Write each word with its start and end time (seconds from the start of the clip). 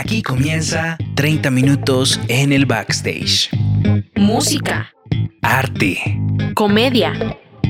Aquí 0.00 0.22
comienza 0.22 0.96
30 1.14 1.50
minutos 1.50 2.18
en 2.28 2.54
el 2.54 2.64
backstage. 2.64 3.50
Música, 4.16 4.94
Arte, 5.42 5.98
comedia, 6.54 7.12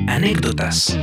anécdotas. 0.06 0.96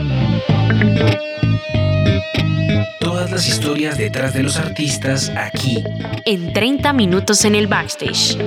Todas 3.01 3.29
las 3.29 3.45
historias 3.45 3.97
detrás 3.97 4.33
de 4.35 4.43
los 4.43 4.55
artistas 4.55 5.29
aquí. 5.35 5.83
en 6.25 6.53
30 6.53 6.93
minutos 6.93 7.43
en 7.43 7.55
el 7.55 7.67
backstage. 7.67 8.37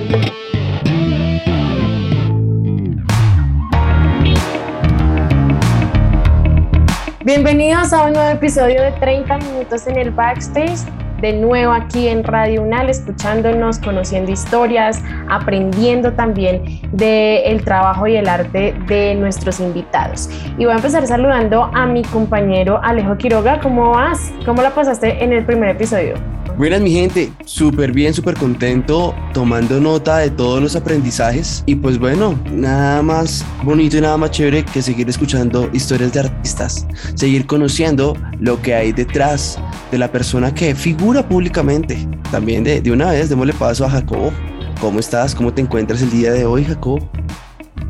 Bienvenidos 7.23 7.93
a 7.93 8.05
un 8.05 8.13
nuevo 8.13 8.29
episodio 8.31 8.81
de 8.81 8.91
30 8.93 9.37
minutos 9.37 9.85
en 9.85 9.99
el 9.99 10.09
backstage. 10.09 11.00
De 11.21 11.33
nuevo 11.33 11.71
aquí 11.71 12.07
en 12.07 12.23
Radio 12.23 12.63
Unal, 12.63 12.89
escuchándonos, 12.89 13.77
conociendo 13.77 14.31
historias, 14.31 15.03
aprendiendo 15.29 16.13
también 16.13 16.81
del 16.91 17.63
trabajo 17.63 18.07
y 18.07 18.15
el 18.15 18.27
arte 18.27 18.73
de 18.87 19.13
nuestros 19.13 19.59
invitados. 19.59 20.29
Y 20.57 20.65
voy 20.65 20.73
a 20.73 20.77
empezar 20.77 21.05
saludando 21.05 21.69
a 21.73 21.85
mi 21.85 22.01
compañero 22.01 22.79
Alejo 22.81 23.17
Quiroga. 23.17 23.59
¿Cómo 23.59 23.91
vas? 23.91 24.33
¿Cómo 24.45 24.63
la 24.63 24.71
pasaste 24.71 25.23
en 25.23 25.31
el 25.31 25.45
primer 25.45 25.69
episodio? 25.69 26.15
Buenas 26.61 26.79
mi 26.79 26.91
gente, 26.91 27.33
súper 27.43 27.91
bien, 27.91 28.13
súper 28.13 28.35
contento, 28.35 29.15
tomando 29.33 29.81
nota 29.81 30.19
de 30.19 30.29
todos 30.29 30.61
los 30.61 30.75
aprendizajes 30.75 31.63
y 31.65 31.73
pues 31.73 31.97
bueno, 31.97 32.39
nada 32.51 33.01
más 33.01 33.43
bonito 33.63 33.97
y 33.97 34.01
nada 34.01 34.15
más 34.15 34.29
chévere 34.29 34.63
que 34.63 34.83
seguir 34.83 35.09
escuchando 35.09 35.71
historias 35.73 36.13
de 36.13 36.19
artistas, 36.19 36.85
seguir 37.15 37.47
conociendo 37.47 38.15
lo 38.39 38.61
que 38.61 38.75
hay 38.75 38.91
detrás 38.91 39.57
de 39.91 39.97
la 39.97 40.11
persona 40.11 40.53
que 40.53 40.75
figura 40.75 41.27
públicamente. 41.27 42.07
También 42.29 42.63
de, 42.63 42.79
de 42.79 42.91
una 42.91 43.09
vez, 43.09 43.29
démosle 43.29 43.53
paso 43.53 43.83
a 43.83 43.89
Jacobo. 43.89 44.31
¿Cómo 44.79 44.99
estás? 44.99 45.33
¿Cómo 45.33 45.51
te 45.51 45.63
encuentras 45.63 46.03
el 46.03 46.11
día 46.11 46.31
de 46.31 46.45
hoy, 46.45 46.63
Jacobo? 46.63 47.09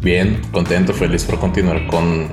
Bien, 0.02 0.40
contento, 0.54 0.94
feliz 0.94 1.26
por 1.26 1.38
continuar 1.40 1.86
con 1.88 2.30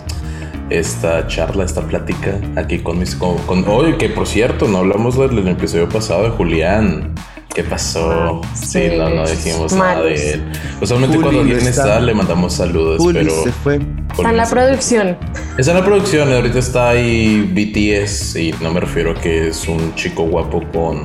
esta 0.71 1.27
charla, 1.27 1.65
esta 1.65 1.83
plática 1.83 2.39
aquí 2.57 2.79
con 2.79 2.99
mis... 2.99 3.15
Con, 3.15 3.37
con- 3.39 3.67
Oye, 3.69 3.97
que 3.97 4.09
por 4.09 4.27
cierto, 4.27 4.69
no 4.69 4.79
hablamos 4.79 5.19
del, 5.19 5.37
del 5.37 5.49
episodio 5.49 5.89
pasado 5.89 6.25
de 6.25 6.31
Julián. 6.31 7.15
¿Qué 7.55 7.65
pasó? 7.65 8.41
Sí, 8.55 8.67
sí, 8.91 8.97
no, 8.97 9.09
no 9.11 9.27
dijimos 9.27 9.73
nada 9.73 10.03
de 10.03 10.33
él. 10.35 10.53
Usualmente 10.81 11.17
Juli 11.17 11.25
cuando 11.25 11.41
alguien 11.41 11.59
está. 11.59 11.71
está, 11.71 12.01
le 12.01 12.15
mandamos 12.15 12.53
saludos, 12.53 12.99
Juli 12.99 13.21
pero... 13.21 13.43
se 13.43 13.51
fue. 13.53 13.81
Está 14.13 14.31
en 14.31 14.37
la 14.37 14.47
producción. 14.49 15.17
Está 15.57 15.73
en 15.73 15.79
la 15.79 15.85
producción, 15.85 16.33
ahorita 16.33 16.59
está 16.59 16.91
ahí 16.91 17.43
BTS 17.53 18.37
y 18.37 18.55
no 18.61 18.71
me 18.73 18.81
refiero 18.81 19.13
a 19.13 19.15
que 19.15 19.49
es 19.49 19.67
un 19.67 19.95
chico 19.95 20.25
guapo 20.25 20.63
con 20.73 21.03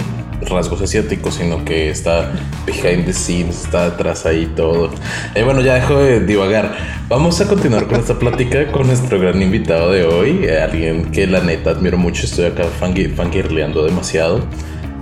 rasgos 0.49 0.81
asiáticos, 0.81 1.35
sino 1.35 1.63
que 1.65 1.89
está 1.89 2.31
behind 2.65 3.05
the 3.05 3.13
scenes, 3.13 3.63
está 3.65 3.85
atrás 3.87 4.25
ahí 4.25 4.45
todo. 4.55 4.91
Eh, 5.35 5.43
bueno, 5.43 5.61
ya 5.61 5.75
dejo 5.75 5.99
de 5.99 6.19
divagar. 6.25 6.75
Vamos 7.09 7.39
a 7.41 7.47
continuar 7.47 7.87
con 7.87 7.99
esta 7.99 8.17
plática 8.17 8.71
con 8.71 8.87
nuestro 8.87 9.19
gran 9.19 9.41
invitado 9.41 9.91
de 9.91 10.03
hoy, 10.03 10.39
eh, 10.43 10.59
alguien 10.61 11.11
que 11.11 11.27
la 11.27 11.41
neta 11.41 11.71
admiro 11.71 11.97
mucho, 11.97 12.25
estoy 12.25 12.45
acá 12.45 12.65
fangi- 12.79 13.13
fangirleando 13.13 13.85
demasiado, 13.85 14.41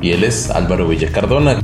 y 0.01 0.11
él 0.11 0.23
es 0.23 0.49
Álvaro 0.49 0.87
Villa 0.87 1.11
Cardona. 1.11 1.59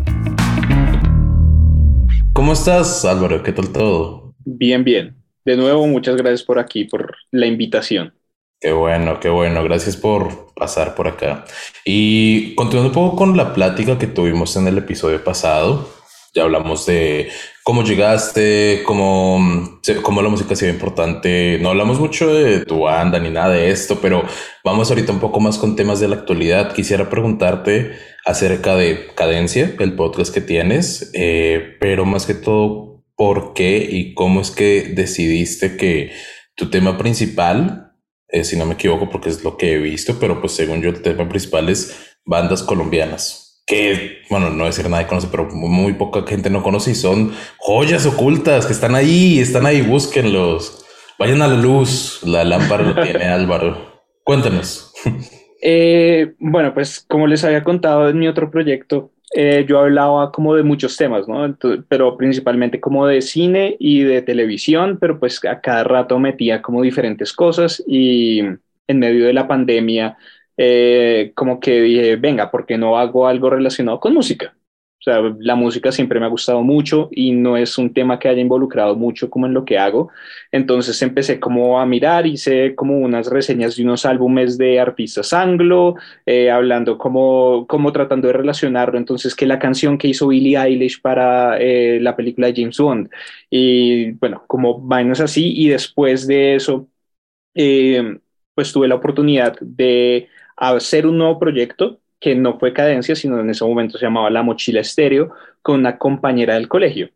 ¿Cómo 2.34 2.54
estás, 2.54 3.04
Álvaro? 3.04 3.42
¿Qué 3.42 3.52
tal 3.52 3.70
todo? 3.70 4.34
Bien, 4.46 4.84
bien. 4.84 5.16
De 5.44 5.58
nuevo, 5.58 5.88
muchas 5.88 6.16
gracias 6.18 6.44
por 6.44 6.60
aquí, 6.60 6.84
por 6.84 7.16
la 7.32 7.46
invitación. 7.48 8.14
Qué 8.60 8.72
bueno, 8.72 9.20
qué 9.20 9.30
bueno. 9.30 9.64
Gracias 9.64 9.98
por 9.98 10.54
pasar 10.56 10.96
por 10.96 11.08
acá. 11.08 11.46
Y 11.86 12.56
continuando 12.56 12.90
un 12.90 12.94
poco 12.96 13.16
con 13.16 13.38
la 13.38 13.54
plática 13.54 14.00
que 14.00 14.08
tuvimos 14.08 14.56
en 14.56 14.68
el 14.68 14.80
episodio 14.80 15.24
pasado, 15.24 15.88
ya 16.34 16.44
hablamos 16.44 16.88
de 16.88 17.30
cómo 17.64 17.84
llegaste, 17.84 18.82
cómo, 18.86 19.80
cómo 20.02 20.22
la 20.24 20.30
música 20.30 20.54
ha 20.54 20.56
sido 20.56 20.72
importante. 20.72 21.60
No 21.62 21.70
hablamos 21.70 22.00
mucho 22.00 22.34
de 22.34 22.66
tu 22.66 22.82
banda 22.82 23.20
ni 23.20 23.30
nada 23.30 23.54
de 23.54 23.70
esto, 23.70 24.00
pero 24.02 24.24
vamos 24.64 24.90
ahorita 24.90 25.12
un 25.12 25.20
poco 25.20 25.40
más 25.40 25.60
con 25.60 25.76
temas 25.76 26.00
de 26.00 26.08
la 26.08 26.16
actualidad. 26.16 26.74
Quisiera 26.74 27.12
preguntarte 27.12 27.92
acerca 28.26 28.76
de 28.76 29.08
Cadencia, 29.14 29.76
el 29.80 29.96
podcast 29.96 30.34
que 30.34 30.42
tienes, 30.42 31.12
eh, 31.14 31.78
pero 31.80 32.06
más 32.06 32.26
que 32.26 32.34
todo, 32.34 33.04
¿por 33.16 33.54
qué 33.54 33.88
y 33.90 34.16
cómo 34.16 34.42
es 34.42 34.50
que 34.50 34.94
decidiste 34.96 35.78
que 35.78 36.12
tu 36.56 36.72
tema 36.72 36.98
principal 36.98 37.87
eh, 38.30 38.44
si 38.44 38.58
no 38.58 38.66
me 38.66 38.74
equivoco, 38.74 39.10
porque 39.10 39.30
es 39.30 39.44
lo 39.44 39.58
que 39.58 39.74
he 39.74 39.78
visto, 39.78 40.18
pero 40.20 40.40
pues 40.40 40.54
según 40.54 40.82
yo 40.82 40.90
el 40.90 41.02
tema 41.02 41.28
principal 41.28 41.70
es 41.70 42.18
bandas 42.26 42.64
colombianas, 42.64 43.64
que, 43.66 44.20
bueno, 44.30 44.50
no 44.50 44.66
decir 44.66 44.90
nadie 44.90 45.08
conoce, 45.08 45.28
pero 45.30 45.46
muy, 45.46 45.70
muy 45.70 45.94
poca 45.94 46.26
gente 46.28 46.50
no 46.50 46.64
conoce 46.64 46.92
y 46.92 46.96
son 46.96 47.34
joyas 47.58 48.06
ocultas 48.06 48.66
que 48.66 48.74
están 48.74 48.96
ahí, 48.96 49.40
están 49.40 49.66
ahí, 49.66 49.82
búsquenlos, 49.82 50.86
vayan 51.20 51.42
a 51.42 51.48
la 51.48 51.56
luz, 51.56 52.22
la 52.24 52.44
lámpara 52.44 52.84
lo 52.84 53.02
tiene 53.02 53.26
Álvaro. 53.26 54.04
Cuéntanos. 54.24 54.94
Eh, 55.62 56.34
bueno, 56.40 56.74
pues 56.74 57.06
como 57.08 57.28
les 57.28 57.44
había 57.44 57.64
contado 57.64 58.10
en 58.10 58.20
mi 58.20 58.28
otro 58.28 58.52
proyecto, 58.52 59.12
eh, 59.34 59.66
yo 59.68 59.80
hablaba 59.80 60.32
como 60.32 60.56
de 60.56 60.64
muchos 60.64 60.96
temas, 60.96 61.28
¿no? 61.28 61.56
Pero 61.90 62.18
principalmente 62.18 62.80
como 62.80 63.06
de 63.06 63.22
cine 63.22 63.76
y 63.80 64.02
de 64.04 64.22
televisión, 64.22 64.98
pero 65.00 65.20
pues 65.20 65.44
a 65.46 65.60
cada 65.62 65.84
rato 65.84 66.18
metía 66.20 66.62
como 66.62 66.82
diferentes 66.82 67.34
cosas 67.34 67.84
y 67.86 68.40
en 68.88 69.00
medio 69.00 69.26
de 69.26 69.34
la 69.34 69.48
pandemia, 69.48 70.18
eh, 70.56 71.34
como 71.36 71.60
que 71.60 71.82
dije, 71.82 72.16
venga, 72.16 72.50
¿por 72.50 72.66
qué 72.66 72.78
no 72.78 72.98
hago 72.98 73.28
algo 73.28 73.50
relacionado 73.50 74.00
con 74.00 74.14
música? 74.14 74.57
La 75.40 75.56
música 75.56 75.92
siempre 75.92 76.20
me 76.20 76.26
ha 76.26 76.30
gustado 76.30 76.62
mucho 76.62 77.10
y 77.12 77.32
no 77.32 77.58
es 77.58 77.78
un 77.78 77.94
tema 77.94 78.20
que 78.20 78.28
haya 78.30 78.42
involucrado 78.42 78.96
mucho 78.96 79.30
como 79.30 79.46
en 79.46 79.54
lo 79.54 79.66
que 79.66 79.78
hago. 79.78 80.10
Entonces 80.52 81.02
empecé 81.02 81.40
como 81.40 81.80
a 81.80 81.86
mirar, 81.86 82.28
hice 82.28 82.76
como 82.76 82.98
unas 83.00 83.28
reseñas 83.28 83.76
de 83.76 83.84
unos 83.84 84.06
álbumes 84.06 84.58
de 84.58 84.80
artistas 84.80 85.34
anglo, 85.34 85.96
eh, 86.26 86.52
hablando 86.52 86.98
como, 86.98 87.66
como 87.68 87.92
tratando 87.92 88.28
de 88.28 88.34
relacionarlo. 88.34 88.98
Entonces 88.98 89.36
que 89.36 89.46
la 89.46 89.60
canción 89.60 89.98
que 89.98 90.10
hizo 90.10 90.28
Billie 90.28 90.58
Eilish 90.58 91.02
para 91.02 91.58
eh, 91.60 92.00
la 92.02 92.16
película 92.16 92.48
de 92.48 92.54
James 92.62 92.78
Bond. 92.78 93.10
Y 93.50 94.12
bueno, 94.14 94.44
como 94.48 94.80
vainas 94.82 95.20
así. 95.22 95.54
Y 95.56 95.70
después 95.70 96.28
de 96.28 96.56
eso, 96.56 96.88
eh, 97.56 98.20
pues 98.54 98.72
tuve 98.74 98.88
la 98.88 98.96
oportunidad 98.96 99.58
de 99.62 100.30
hacer 100.58 101.08
un 101.08 101.18
nuevo 101.18 101.40
proyecto 101.40 102.00
que 102.20 102.36
no 102.36 102.58
fue 102.60 102.74
Cadencia, 102.74 103.16
sino 103.16 103.40
en 103.40 103.50
ese 103.50 103.66
momento 103.66 103.98
se 103.98 104.06
llamaba 104.06 104.30
La 104.30 104.44
Mochila 104.44 104.82
Estéreo, 104.82 105.34
con 105.62 105.80
una 105.80 105.98
compañera 105.98 106.56
del 106.56 106.68
colegio. 106.68 107.10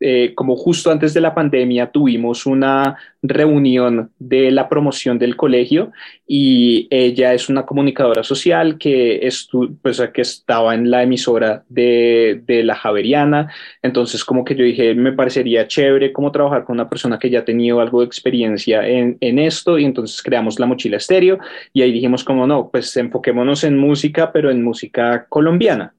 Eh, 0.00 0.32
como 0.36 0.54
justo 0.54 0.92
antes 0.92 1.12
de 1.12 1.20
la 1.20 1.34
pandemia 1.34 1.90
tuvimos 1.90 2.46
una 2.46 2.96
reunión 3.20 4.12
de 4.20 4.52
la 4.52 4.68
promoción 4.68 5.18
del 5.18 5.34
colegio 5.34 5.90
y 6.24 6.86
ella 6.88 7.34
es 7.34 7.48
una 7.48 7.66
comunicadora 7.66 8.22
social 8.22 8.78
que, 8.78 9.26
estu 9.26 9.76
pues, 9.82 10.00
que 10.14 10.22
estaba 10.22 10.76
en 10.76 10.88
la 10.88 11.02
emisora 11.02 11.64
de, 11.68 12.42
de 12.46 12.62
la 12.62 12.76
Javeriana, 12.76 13.52
entonces 13.82 14.24
como 14.24 14.44
que 14.44 14.54
yo 14.54 14.64
dije, 14.64 14.94
me 14.94 15.12
parecería 15.14 15.66
chévere 15.66 16.12
como 16.12 16.30
trabajar 16.30 16.64
con 16.64 16.74
una 16.74 16.88
persona 16.88 17.18
que 17.18 17.30
ya 17.30 17.40
ha 17.40 17.44
tenido 17.44 17.80
algo 17.80 18.00
de 18.00 18.06
experiencia 18.06 18.86
en, 18.86 19.16
en 19.20 19.40
esto 19.40 19.80
y 19.80 19.84
entonces 19.84 20.22
creamos 20.22 20.60
la 20.60 20.66
mochila 20.66 20.98
estéreo 20.98 21.40
y 21.72 21.82
ahí 21.82 21.90
dijimos 21.90 22.22
como 22.22 22.46
no, 22.46 22.70
pues 22.70 22.96
enfoquémonos 22.96 23.64
en 23.64 23.76
música, 23.76 24.30
pero 24.32 24.48
en 24.48 24.62
música 24.62 25.26
colombiana. 25.28 25.92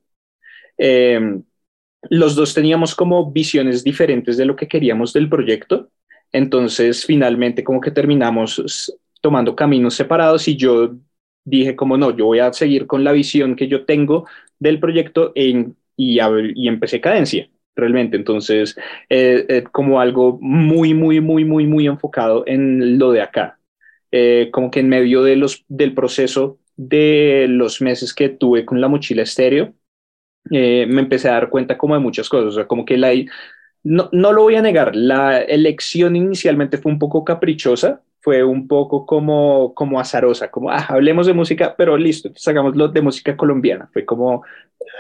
Eh, 0.78 1.42
los 2.04 2.36
dos 2.36 2.54
teníamos 2.54 2.96
como 2.96 3.32
visiones 3.32 3.84
diferentes 3.84 4.38
de 4.38 4.46
lo 4.46 4.56
que 4.56 4.68
queríamos 4.68 5.14
del 5.14 5.30
proyecto, 5.30 5.90
entonces 6.32 7.06
finalmente 7.06 7.64
como 7.64 7.82
que 7.82 7.92
terminamos 7.92 8.94
tomando 9.22 9.56
caminos 9.56 9.96
separados 9.96 10.48
y 10.48 10.56
yo 10.56 10.96
dije 11.44 11.76
como 11.76 11.98
no, 11.98 12.16
yo 12.16 12.26
voy 12.26 12.40
a 12.40 12.54
seguir 12.54 12.88
con 12.88 13.04
la 13.04 13.12
visión 13.12 13.56
que 13.56 13.68
yo 13.68 13.86
tengo 13.86 14.28
del 14.60 14.80
proyecto 14.80 15.32
en, 15.36 15.76
y, 15.96 16.20
a, 16.20 16.30
empecé 16.56 17.02
cadencia 17.02 17.50
realmente, 17.76 18.18
entonces 18.18 18.76
eh, 19.10 19.46
eh, 19.48 19.64
como 19.72 20.00
algo 20.00 20.38
muy, 20.42 20.94
muy, 20.94 21.22
muy, 21.22 21.46
muy, 21.46 21.66
muy 21.66 21.88
enfocado 21.88 22.44
en 22.46 22.98
lo 22.98 23.12
de 23.12 23.22
acá, 23.22 23.60
eh, 24.12 24.50
como 24.52 24.70
que 24.70 24.82
en 24.82 24.90
medio 24.90 25.24
de 25.24 25.36
los, 25.36 25.64
del 25.68 25.94
proceso 25.94 26.60
de 26.76 27.48
los 27.50 27.82
meses 27.82 28.14
que 28.14 28.30
tuve 28.30 28.66
con 28.66 28.82
la 28.82 28.88
mochila 28.88 29.24
estéreo, 29.24 29.74
eh, 30.52 30.86
me 30.88 31.02
empecé 31.02 31.30
a 31.30 31.34
dar 31.34 31.50
cuenta 31.50 31.78
como 31.78 31.94
de 31.94 32.02
muchas 32.02 32.30
cosas, 32.30 32.48
o 32.48 32.52
sea, 32.52 32.68
como 32.68 32.86
que 32.86 32.98
la, 32.98 33.12
no, 33.84 34.10
no 34.12 34.34
lo 34.34 34.44
voy 34.44 34.56
a 34.56 34.62
negar, 34.62 34.96
la 34.96 35.40
elección 35.40 36.16
inicialmente 36.16 36.78
fue 36.78 36.92
un 36.92 37.00
poco 37.00 37.24
caprichosa, 37.24 38.02
fue 38.22 38.44
un 38.44 38.68
poco 38.68 39.06
como, 39.06 39.74
como 39.74 40.00
azarosa, 40.00 40.52
como, 40.52 40.70
ah, 40.70 40.86
hablemos 40.90 41.26
de 41.26 41.34
música, 41.34 41.76
pero 41.78 41.98
listo, 41.98 42.32
hagámoslo 42.46 42.90
de 42.90 43.02
música 43.02 43.38
colombiana, 43.38 43.90
fue 43.94 44.06
como, 44.06 44.44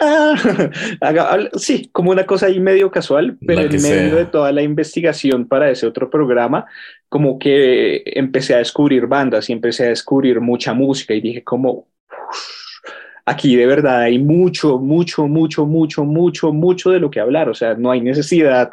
ah, 0.02 0.36
sí, 1.56 1.90
como 1.92 2.12
una 2.12 2.26
cosa 2.26 2.46
ahí 2.46 2.60
medio 2.60 2.90
casual, 2.90 3.38
pero 3.46 3.62
en 3.62 3.72
medio 3.72 3.82
sea. 3.82 4.16
de 4.16 4.26
toda 4.26 4.52
la 4.52 4.62
investigación 4.62 5.48
para 5.48 5.70
ese 5.70 5.86
otro 5.86 6.10
programa, 6.10 6.66
como 7.10 7.38
que 7.38 8.04
empecé 8.06 8.56
a 8.56 8.60
descubrir 8.60 9.08
bandas 9.08 9.50
y 9.50 9.54
empecé 9.54 9.86
a 9.86 9.90
descubrir 9.90 10.40
mucha 10.40 10.74
música 10.74 11.14
y 11.14 11.22
dije 11.22 11.44
como, 11.44 11.88
aquí 13.30 13.56
de 13.56 13.68
verdad 13.68 14.02
hay 14.02 14.18
mucho, 14.18 14.80
mucho, 14.80 15.28
mucho, 15.28 15.66
mucho, 15.68 16.04
mucho, 16.04 16.52
mucho 16.52 16.90
de 16.90 17.00
lo 17.00 17.12
que 17.12 17.20
hablar. 17.20 17.48
O 17.48 17.54
sea, 17.54 17.76
no 17.76 17.92
hay 17.92 18.02
necesidad 18.02 18.72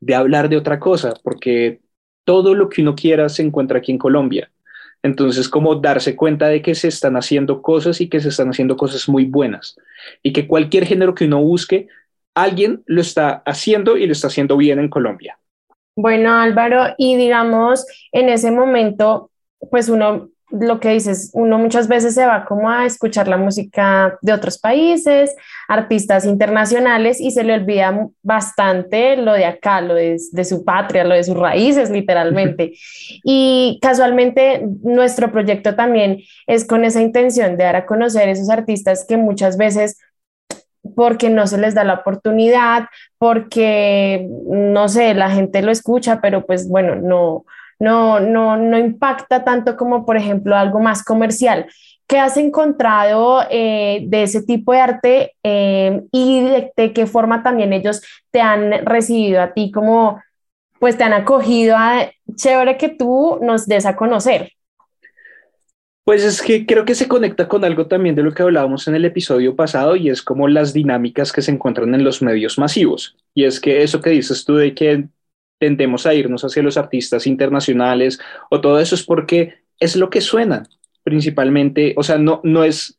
de 0.00 0.14
hablar 0.14 0.50
de 0.50 0.58
otra 0.58 0.78
cosa, 0.78 1.14
porque 1.22 1.80
todo 2.24 2.54
lo 2.54 2.68
que 2.68 2.82
uno 2.82 2.94
quiera 2.94 3.28
se 3.30 3.42
encuentra 3.42 3.78
aquí 3.78 3.92
en 3.92 3.98
Colombia. 3.98 4.50
Entonces, 5.02 5.48
como 5.48 5.76
darse 5.76 6.14
cuenta 6.14 6.48
de 6.48 6.60
que 6.60 6.74
se 6.74 6.88
están 6.88 7.16
haciendo 7.16 7.62
cosas 7.62 8.00
y 8.00 8.08
que 8.08 8.20
se 8.20 8.28
están 8.28 8.50
haciendo 8.50 8.76
cosas 8.76 9.08
muy 9.08 9.24
buenas 9.24 9.76
y 10.22 10.32
que 10.32 10.46
cualquier 10.46 10.84
género 10.84 11.14
que 11.14 11.24
uno 11.24 11.40
busque, 11.40 11.88
alguien 12.34 12.82
lo 12.86 13.00
está 13.00 13.42
haciendo 13.46 13.96
y 13.96 14.06
lo 14.06 14.12
está 14.12 14.26
haciendo 14.26 14.58
bien 14.58 14.78
en 14.78 14.90
Colombia. 14.90 15.38
Bueno, 15.96 16.34
Álvaro, 16.34 16.94
y 16.98 17.16
digamos, 17.16 17.86
en 18.12 18.28
ese 18.28 18.50
momento, 18.50 19.30
pues 19.70 19.88
uno 19.88 20.28
lo 20.50 20.78
que 20.78 20.90
dices, 20.90 21.30
uno 21.34 21.58
muchas 21.58 21.88
veces 21.88 22.14
se 22.14 22.24
va 22.24 22.44
como 22.44 22.70
a 22.70 22.86
escuchar 22.86 23.26
la 23.26 23.36
música 23.36 24.16
de 24.22 24.32
otros 24.32 24.58
países, 24.58 25.34
artistas 25.66 26.24
internacionales 26.24 27.20
y 27.20 27.32
se 27.32 27.42
le 27.42 27.54
olvida 27.54 28.08
bastante 28.22 29.16
lo 29.16 29.32
de 29.32 29.44
acá, 29.44 29.80
lo 29.80 29.94
de, 29.94 30.16
de 30.32 30.44
su 30.44 30.64
patria, 30.64 31.04
lo 31.04 31.14
de 31.14 31.24
sus 31.24 31.36
raíces, 31.36 31.90
literalmente. 31.90 32.74
y 33.24 33.78
casualmente 33.82 34.66
nuestro 34.82 35.32
proyecto 35.32 35.74
también 35.74 36.22
es 36.46 36.66
con 36.66 36.84
esa 36.84 37.02
intención 37.02 37.56
de 37.56 37.64
dar 37.64 37.76
a 37.76 37.86
conocer 37.86 38.28
esos 38.28 38.48
artistas 38.48 39.04
que 39.06 39.16
muchas 39.16 39.56
veces 39.56 39.98
porque 40.94 41.30
no 41.30 41.46
se 41.46 41.58
les 41.58 41.74
da 41.74 41.82
la 41.82 41.94
oportunidad, 41.94 42.84
porque, 43.18 44.28
no 44.46 44.88
sé, 44.88 45.14
la 45.14 45.30
gente 45.30 45.62
lo 45.62 45.72
escucha, 45.72 46.20
pero 46.20 46.46
pues 46.46 46.68
bueno, 46.68 46.94
no, 46.94 47.44
no, 47.78 48.20
no, 48.20 48.56
no 48.56 48.78
impacta 48.78 49.44
tanto 49.44 49.76
como, 49.76 50.06
por 50.06 50.16
ejemplo, 50.16 50.56
algo 50.56 50.80
más 50.80 51.02
comercial. 51.02 51.66
¿Qué 52.06 52.18
has 52.18 52.36
encontrado 52.36 53.42
eh, 53.50 54.04
de 54.06 54.22
ese 54.22 54.42
tipo 54.42 54.72
de 54.72 54.80
arte 54.80 55.32
eh, 55.42 56.02
y 56.12 56.40
de, 56.76 56.92
qué 56.92 57.06
forma 57.06 57.42
también 57.42 57.72
ellos 57.72 58.00
te 58.30 58.40
han 58.40 58.84
recibido 58.84 59.42
a 59.42 59.52
ti 59.52 59.72
como, 59.72 60.22
pues 60.78 60.96
te 60.96 61.04
han 61.04 61.12
acogido 61.12 61.76
a, 61.76 62.10
chévere 62.36 62.76
que 62.76 62.90
tú 62.90 63.38
nos 63.42 63.66
des 63.66 63.86
a 63.86 63.96
conocer? 63.96 64.52
Pues 66.04 66.22
es 66.22 66.40
que 66.40 66.64
creo 66.64 66.84
que 66.84 66.94
se 66.94 67.08
conecta 67.08 67.48
con 67.48 67.64
algo 67.64 67.88
también 67.88 68.14
de 68.14 68.22
lo 68.22 68.32
que 68.32 68.44
hablábamos 68.44 68.86
en 68.86 68.94
el 68.94 69.04
episodio 69.04 69.56
pasado 69.56 69.96
y 69.96 70.08
es 70.08 70.22
como 70.22 70.46
las 70.46 70.72
dinámicas 70.72 71.32
que 71.32 71.42
se 71.42 71.50
encuentran 71.50 71.92
en 71.96 72.04
los 72.04 72.22
medios 72.22 72.56
masivos. 72.56 73.16
Y 73.34 73.42
es 73.42 73.58
que 73.58 73.82
eso 73.82 74.00
que 74.00 74.10
dices 74.10 74.44
tú 74.44 74.54
de 74.54 74.72
que 74.72 75.08
tendemos 75.58 76.06
a 76.06 76.14
irnos 76.14 76.44
hacia 76.44 76.62
los 76.62 76.76
artistas 76.76 77.26
internacionales 77.26 78.18
o 78.50 78.60
todo 78.60 78.78
eso 78.78 78.94
es 78.94 79.02
porque 79.02 79.54
es 79.80 79.96
lo 79.96 80.10
que 80.10 80.20
suena 80.20 80.64
principalmente, 81.02 81.94
o 81.96 82.02
sea, 82.02 82.18
no, 82.18 82.40
no 82.42 82.64
es 82.64 82.98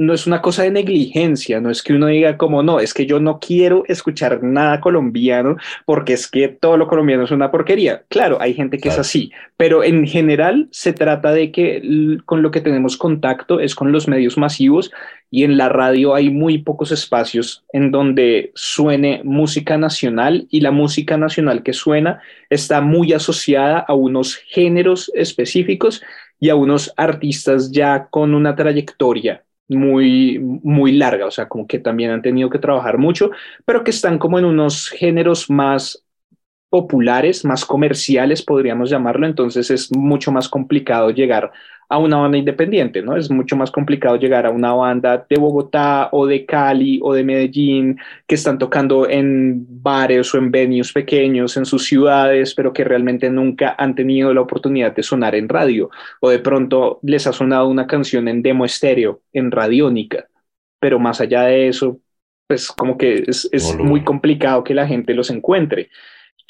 no 0.00 0.14
es 0.14 0.26
una 0.26 0.40
cosa 0.40 0.62
de 0.62 0.70
negligencia, 0.70 1.60
no 1.60 1.68
es 1.68 1.82
que 1.82 1.92
uno 1.92 2.06
diga 2.06 2.38
como 2.38 2.62
no, 2.62 2.80
es 2.80 2.94
que 2.94 3.04
yo 3.04 3.20
no 3.20 3.38
quiero 3.38 3.84
escuchar 3.86 4.42
nada 4.42 4.80
colombiano 4.80 5.58
porque 5.84 6.14
es 6.14 6.26
que 6.26 6.48
todo 6.48 6.78
lo 6.78 6.88
colombiano 6.88 7.24
es 7.24 7.30
una 7.30 7.50
porquería. 7.50 8.04
Claro, 8.08 8.40
hay 8.40 8.54
gente 8.54 8.78
que 8.78 8.88
es 8.88 8.98
así, 8.98 9.30
pero 9.58 9.84
en 9.84 10.06
general 10.06 10.68
se 10.70 10.94
trata 10.94 11.32
de 11.32 11.52
que 11.52 12.16
con 12.24 12.40
lo 12.40 12.50
que 12.50 12.62
tenemos 12.62 12.96
contacto 12.96 13.60
es 13.60 13.74
con 13.74 13.92
los 13.92 14.08
medios 14.08 14.38
masivos 14.38 14.90
y 15.30 15.44
en 15.44 15.58
la 15.58 15.68
radio 15.68 16.14
hay 16.14 16.30
muy 16.30 16.56
pocos 16.56 16.92
espacios 16.92 17.62
en 17.74 17.90
donde 17.90 18.52
suene 18.54 19.20
música 19.22 19.76
nacional 19.76 20.46
y 20.48 20.62
la 20.62 20.70
música 20.70 21.18
nacional 21.18 21.62
que 21.62 21.74
suena 21.74 22.22
está 22.48 22.80
muy 22.80 23.12
asociada 23.12 23.80
a 23.80 23.92
unos 23.92 24.36
géneros 24.36 25.12
específicos 25.14 26.02
y 26.40 26.48
a 26.48 26.54
unos 26.54 26.94
artistas 26.96 27.70
ya 27.70 28.06
con 28.10 28.32
una 28.34 28.56
trayectoria 28.56 29.44
muy, 29.70 30.38
muy 30.38 30.92
larga, 30.92 31.26
o 31.26 31.30
sea, 31.30 31.48
como 31.48 31.66
que 31.66 31.78
también 31.78 32.10
han 32.10 32.22
tenido 32.22 32.50
que 32.50 32.58
trabajar 32.58 32.98
mucho, 32.98 33.30
pero 33.64 33.84
que 33.84 33.90
están 33.90 34.18
como 34.18 34.38
en 34.38 34.44
unos 34.44 34.88
géneros 34.88 35.48
más 35.48 36.04
populares, 36.68 37.44
más 37.44 37.64
comerciales, 37.64 38.42
podríamos 38.42 38.90
llamarlo, 38.90 39.26
entonces 39.26 39.70
es 39.70 39.90
mucho 39.96 40.32
más 40.32 40.48
complicado 40.48 41.10
llegar 41.10 41.50
a 41.90 41.98
una 41.98 42.18
banda 42.18 42.38
independiente, 42.38 43.02
¿no? 43.02 43.16
Es 43.16 43.28
mucho 43.30 43.56
más 43.56 43.72
complicado 43.72 44.14
llegar 44.14 44.46
a 44.46 44.50
una 44.50 44.72
banda 44.72 45.26
de 45.28 45.36
Bogotá 45.36 46.08
o 46.12 46.24
de 46.24 46.46
Cali 46.46 47.00
o 47.02 47.12
de 47.12 47.24
Medellín 47.24 47.98
que 48.28 48.36
están 48.36 48.58
tocando 48.58 49.08
en 49.10 49.66
bares 49.82 50.32
o 50.32 50.38
en 50.38 50.52
venues 50.52 50.92
pequeños 50.92 51.56
en 51.56 51.66
sus 51.66 51.84
ciudades, 51.84 52.54
pero 52.54 52.72
que 52.72 52.84
realmente 52.84 53.28
nunca 53.28 53.74
han 53.76 53.96
tenido 53.96 54.32
la 54.32 54.40
oportunidad 54.40 54.94
de 54.94 55.02
sonar 55.02 55.34
en 55.34 55.48
radio 55.48 55.90
o 56.20 56.30
de 56.30 56.38
pronto 56.38 57.00
les 57.02 57.26
ha 57.26 57.32
sonado 57.32 57.66
una 57.68 57.88
canción 57.88 58.28
en 58.28 58.40
demo 58.40 58.64
estéreo, 58.64 59.22
en 59.32 59.50
radiónica, 59.50 60.28
pero 60.78 61.00
más 61.00 61.20
allá 61.20 61.42
de 61.42 61.66
eso, 61.66 61.98
pues 62.46 62.68
como 62.68 62.96
que 62.96 63.24
es, 63.26 63.48
es 63.50 63.76
muy 63.76 64.04
complicado 64.04 64.62
que 64.62 64.74
la 64.74 64.86
gente 64.86 65.12
los 65.12 65.28
encuentre. 65.28 65.90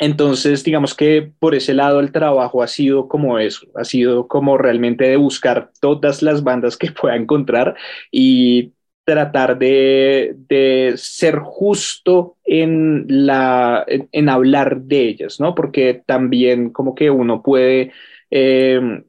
Entonces, 0.01 0.65
digamos 0.65 0.95
que 0.95 1.31
por 1.39 1.55
ese 1.55 1.75
lado 1.75 2.01
el 2.01 2.11
trabajo 2.11 2.63
ha 2.63 2.67
sido 2.69 3.07
como 3.07 3.39
eso, 3.39 3.67
ha 3.75 3.85
sido 3.85 4.27
como 4.29 4.57
realmente 4.57 5.05
de 5.05 5.17
buscar 5.17 5.71
todas 5.81 6.23
las 6.23 6.43
bandas 6.43 6.77
que 6.79 6.91
pueda 7.01 7.17
encontrar 7.17 7.77
y 8.11 8.73
tratar 9.05 9.59
de, 9.59 10.95
ser 10.97 11.39
justo 11.41 12.37
en, 12.45 13.07
la, 13.09 13.85
en, 13.87 14.29
hablar 14.29 14.83
de 14.83 15.09
ellas, 15.09 15.41
¿no? 15.41 15.55
Porque 15.55 16.03
también 16.07 16.71
como 16.71 16.95
que 16.95 17.11
uno 17.11 17.43
puede 17.43 17.93
eh, 18.31 19.03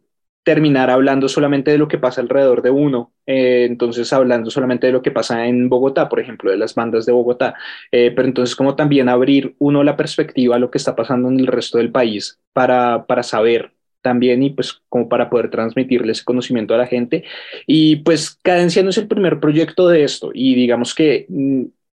terminar 0.52 0.90
hablando 0.90 1.30
solamente 1.30 1.72
de 1.72 1.78
lo 1.78 1.88
que 1.88 1.98
pasa 1.98 2.20
alrededor 2.20 2.62
de 2.62 2.72
uno. 2.72 3.14
Eh, 3.26 3.66
entonces, 3.70 4.12
hablando 4.12 4.52
solamente 4.52 4.88
de 4.88 4.92
lo 4.92 5.02
que 5.02 5.10
pasa 5.10 5.48
en 5.48 5.70
Bogotá, 5.70 6.10
por 6.10 6.20
ejemplo, 6.20 6.52
de 6.52 6.58
las 6.58 6.76
bandas 6.76 7.06
de 7.06 7.14
Bogotá. 7.14 7.56
Eh, 7.90 8.12
pero 8.14 8.28
entonces, 8.28 8.54
como 8.54 8.76
también 8.76 9.08
abrir 9.08 9.56
uno 9.60 9.82
la 9.82 9.96
perspectiva 9.96 10.58
a 10.58 10.60
lo 10.60 10.70
que 10.70 10.78
está 10.78 10.94
pasando 10.94 11.30
en 11.30 11.40
el 11.40 11.48
resto 11.48 11.78
del 11.78 11.90
país 11.90 12.38
para, 12.52 13.06
para 13.06 13.24
saber 13.24 13.72
también 14.02 14.44
y 14.44 14.50
pues 14.50 14.82
como 14.90 15.08
para 15.08 15.30
poder 15.30 15.50
transmitirle 15.50 16.12
ese 16.12 16.26
conocimiento 16.26 16.74
a 16.74 16.78
la 16.78 16.88
gente. 16.88 17.24
Y 17.66 17.98
pues 17.98 18.38
Cadencia 18.44 18.84
no 18.84 18.90
es 18.90 18.98
el 18.98 19.08
primer 19.08 19.40
proyecto 19.40 19.88
de 19.88 20.04
esto 20.04 20.32
y 20.34 20.54
digamos 20.54 20.94
que 20.94 21.28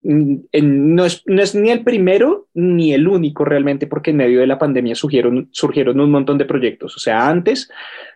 no 0.09 1.05
es, 1.05 1.23
no 1.27 1.43
es, 1.43 1.55
ni 1.55 1.71
el 1.71 1.85
primero 1.85 2.47
ni 2.55 2.95
el 2.95 3.07
único 3.07 3.45
realmente, 3.45 3.87
porque 3.87 4.11
en 4.11 4.17
medio 4.17 4.41
de 4.41 4.47
la 4.47 4.59
pandemia 4.59 4.95
surgieron, 4.95 5.49
surgieron 5.53 6.01
un 6.01 6.11
montón 6.11 6.39
de 6.39 6.47
proyectos. 6.47 6.97
O 6.97 6.99
sea, 6.99 7.29
antes, 7.29 7.71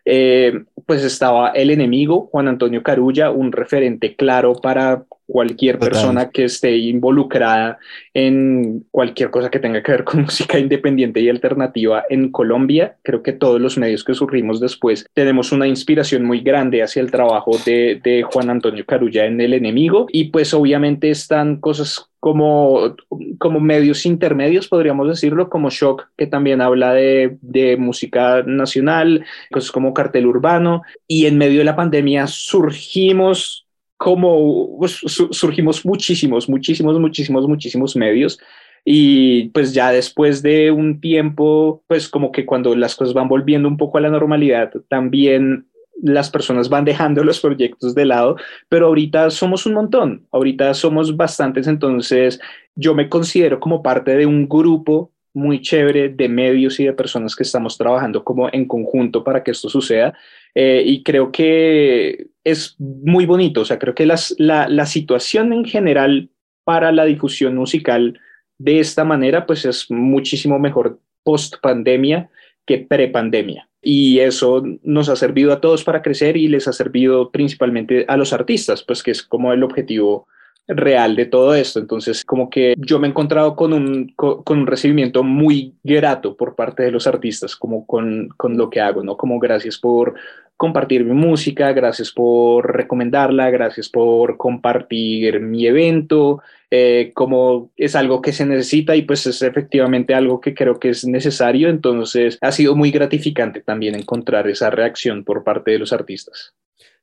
eh, 0.06 0.64
pues 0.86 1.04
estaba 1.04 1.50
el 1.50 1.70
enemigo, 1.70 2.28
Juan 2.32 2.48
Antonio 2.48 2.82
Carulla, 2.82 3.30
un 3.30 3.52
referente 3.52 4.16
claro 4.16 4.54
para 4.54 5.04
cualquier 5.32 5.78
persona 5.78 6.28
que 6.28 6.44
esté 6.44 6.76
involucrada 6.76 7.78
en 8.12 8.84
cualquier 8.90 9.30
cosa 9.30 9.50
que 9.50 9.58
tenga 9.58 9.82
que 9.82 9.92
ver 9.92 10.04
con 10.04 10.20
música 10.28 10.58
independiente 10.58 11.22
y 11.22 11.30
alternativa 11.30 12.04
en 12.10 12.30
Colombia. 12.30 12.98
Creo 13.02 13.22
que 13.22 13.32
todos 13.32 13.58
los 13.58 13.78
medios 13.78 14.04
que 14.04 14.12
surgimos 14.12 14.60
después 14.60 15.06
tenemos 15.14 15.50
una 15.50 15.66
inspiración 15.66 16.26
muy 16.26 16.40
grande 16.40 16.82
hacia 16.82 17.00
el 17.00 17.10
trabajo 17.10 17.52
de, 17.64 17.98
de 18.04 18.22
Juan 18.24 18.50
Antonio 18.50 18.84
Carulla 18.84 19.24
en 19.24 19.40
El 19.40 19.54
Enemigo. 19.54 20.06
Y 20.12 20.24
pues 20.24 20.52
obviamente 20.52 21.08
están 21.08 21.56
cosas 21.56 22.10
como, 22.20 22.94
como 23.38 23.58
medios 23.58 24.06
intermedios, 24.06 24.68
podríamos 24.68 25.08
decirlo, 25.08 25.48
como 25.48 25.70
Shock, 25.70 26.08
que 26.16 26.28
también 26.28 26.60
habla 26.60 26.92
de, 26.92 27.36
de, 27.40 27.76
música 27.76 28.44
nacional, 28.46 29.24
cosas 29.50 29.72
como 29.72 29.92
Cartel 29.92 30.26
Urbano, 30.26 30.82
y 31.08 31.26
en 31.26 31.36
medio 31.36 31.58
de 31.58 31.64
la 31.64 31.74
pandemia 31.74 32.28
surgimos 32.28 33.61
como 34.02 34.78
pues, 34.78 35.00
surgimos 35.30 35.86
muchísimos, 35.86 36.48
muchísimos, 36.48 36.98
muchísimos, 36.98 37.46
muchísimos 37.46 37.94
medios. 37.94 38.40
Y 38.84 39.50
pues 39.50 39.72
ya 39.72 39.92
después 39.92 40.42
de 40.42 40.72
un 40.72 41.00
tiempo, 41.00 41.84
pues 41.86 42.08
como 42.08 42.32
que 42.32 42.44
cuando 42.44 42.74
las 42.74 42.96
cosas 42.96 43.14
van 43.14 43.28
volviendo 43.28 43.68
un 43.68 43.76
poco 43.76 43.98
a 43.98 44.00
la 44.00 44.10
normalidad, 44.10 44.72
también 44.88 45.68
las 46.02 46.30
personas 46.30 46.68
van 46.68 46.84
dejando 46.84 47.22
los 47.22 47.38
proyectos 47.38 47.94
de 47.94 48.04
lado, 48.04 48.36
pero 48.68 48.88
ahorita 48.88 49.30
somos 49.30 49.66
un 49.66 49.74
montón, 49.74 50.26
ahorita 50.32 50.74
somos 50.74 51.16
bastantes, 51.16 51.68
entonces 51.68 52.40
yo 52.74 52.96
me 52.96 53.08
considero 53.08 53.60
como 53.60 53.84
parte 53.84 54.16
de 54.16 54.26
un 54.26 54.48
grupo 54.48 55.12
muy 55.32 55.60
chévere 55.60 56.08
de 56.08 56.28
medios 56.28 56.80
y 56.80 56.86
de 56.86 56.92
personas 56.92 57.36
que 57.36 57.44
estamos 57.44 57.78
trabajando 57.78 58.24
como 58.24 58.48
en 58.52 58.66
conjunto 58.66 59.22
para 59.22 59.44
que 59.44 59.52
esto 59.52 59.68
suceda. 59.68 60.12
Eh, 60.54 60.82
y 60.84 61.02
creo 61.02 61.30
que 61.32 62.31
es 62.44 62.76
muy 62.78 63.26
bonito, 63.26 63.60
o 63.60 63.64
sea, 63.64 63.78
creo 63.78 63.94
que 63.94 64.06
las, 64.06 64.34
la, 64.38 64.68
la 64.68 64.86
situación 64.86 65.52
en 65.52 65.64
general 65.64 66.30
para 66.64 66.92
la 66.92 67.04
difusión 67.04 67.56
musical 67.56 68.18
de 68.58 68.80
esta 68.80 69.04
manera, 69.04 69.46
pues 69.46 69.64
es 69.64 69.90
muchísimo 69.90 70.58
mejor 70.58 71.00
post 71.24 71.56
pandemia 71.60 72.30
que 72.66 72.78
pre 72.78 73.08
pandemia. 73.08 73.68
Y 73.80 74.20
eso 74.20 74.62
nos 74.84 75.08
ha 75.08 75.16
servido 75.16 75.52
a 75.52 75.60
todos 75.60 75.82
para 75.82 76.02
crecer 76.02 76.36
y 76.36 76.46
les 76.46 76.68
ha 76.68 76.72
servido 76.72 77.30
principalmente 77.32 78.04
a 78.06 78.16
los 78.16 78.32
artistas, 78.32 78.84
pues 78.84 79.02
que 79.02 79.10
es 79.10 79.22
como 79.22 79.52
el 79.52 79.64
objetivo 79.64 80.28
real 80.68 81.16
de 81.16 81.26
todo 81.26 81.54
esto. 81.54 81.80
Entonces, 81.80 82.24
como 82.24 82.48
que 82.48 82.74
yo 82.78 83.00
me 83.00 83.08
he 83.08 83.10
encontrado 83.10 83.56
con 83.56 83.72
un, 83.72 84.12
con, 84.14 84.42
un 84.46 84.66
recibimiento 84.66 85.24
muy 85.24 85.74
grato 85.82 86.36
por 86.36 86.54
parte 86.54 86.84
de 86.84 86.92
los 86.92 87.08
artistas, 87.08 87.56
como 87.56 87.84
con, 87.84 88.28
con, 88.36 88.56
lo 88.56 88.70
que 88.70 88.80
hago, 88.80 89.02
¿no? 89.02 89.16
Como 89.16 89.40
gracias 89.40 89.78
por, 89.78 90.14
compartir 90.56 91.04
mi 91.04 91.14
música, 91.14 91.72
gracias 91.72 92.12
por 92.12 92.74
recomendarla, 92.74 93.50
gracias 93.50 93.88
por 93.88 94.36
compartir 94.36 95.40
mi 95.40 95.66
evento, 95.66 96.40
eh, 96.70 97.10
como 97.14 97.70
es 97.76 97.96
algo 97.96 98.22
que 98.22 98.32
se 98.32 98.46
necesita 98.46 98.94
y 98.96 99.02
pues 99.02 99.26
es 99.26 99.42
efectivamente 99.42 100.14
algo 100.14 100.40
que 100.40 100.54
creo 100.54 100.78
que 100.78 100.90
es 100.90 101.04
necesario, 101.04 101.68
entonces 101.68 102.38
ha 102.40 102.52
sido 102.52 102.76
muy 102.76 102.90
gratificante 102.90 103.60
también 103.60 103.94
encontrar 103.94 104.48
esa 104.48 104.70
reacción 104.70 105.24
por 105.24 105.44
parte 105.44 105.72
de 105.72 105.78
los 105.80 105.92
artistas. 105.92 106.54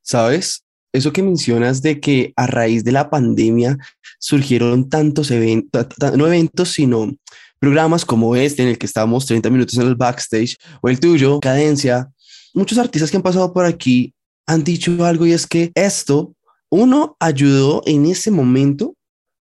¿Sabes? 0.01 0.63
Eso 0.91 1.13
que 1.13 1.21
mencionas 1.21 1.81
de 1.81 1.99
que 1.99 2.33
a 2.35 2.47
raíz 2.47 2.83
de 2.83 2.91
la 2.91 3.09
pandemia 3.09 3.77
surgieron 4.17 4.89
tantos 4.89 5.29
eventos, 5.29 5.85
no 6.17 6.25
eventos, 6.25 6.69
sino 6.69 7.11
programas 7.59 8.05
como 8.05 8.35
este 8.35 8.63
en 8.63 8.69
el 8.69 8.77
que 8.77 8.87
estamos 8.87 9.25
30 9.27 9.49
minutos 9.49 9.77
en 9.77 9.87
el 9.87 9.95
backstage 9.95 10.55
o 10.81 10.89
el 10.89 10.99
tuyo, 10.99 11.39
Cadencia, 11.39 12.09
muchos 12.53 12.77
artistas 12.77 13.11
que 13.11 13.17
han 13.17 13.23
pasado 13.23 13.53
por 13.53 13.65
aquí 13.65 14.13
han 14.47 14.63
dicho 14.63 15.05
algo 15.05 15.25
y 15.25 15.33
es 15.33 15.45
que 15.45 15.71
esto, 15.75 16.33
uno, 16.69 17.15
ayudó 17.19 17.83
en 17.85 18.05
ese 18.05 18.31
momento 18.31 18.95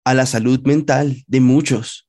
a 0.04 0.14
la 0.14 0.26
salud 0.26 0.60
mental 0.64 1.22
de 1.26 1.40
muchos, 1.40 2.08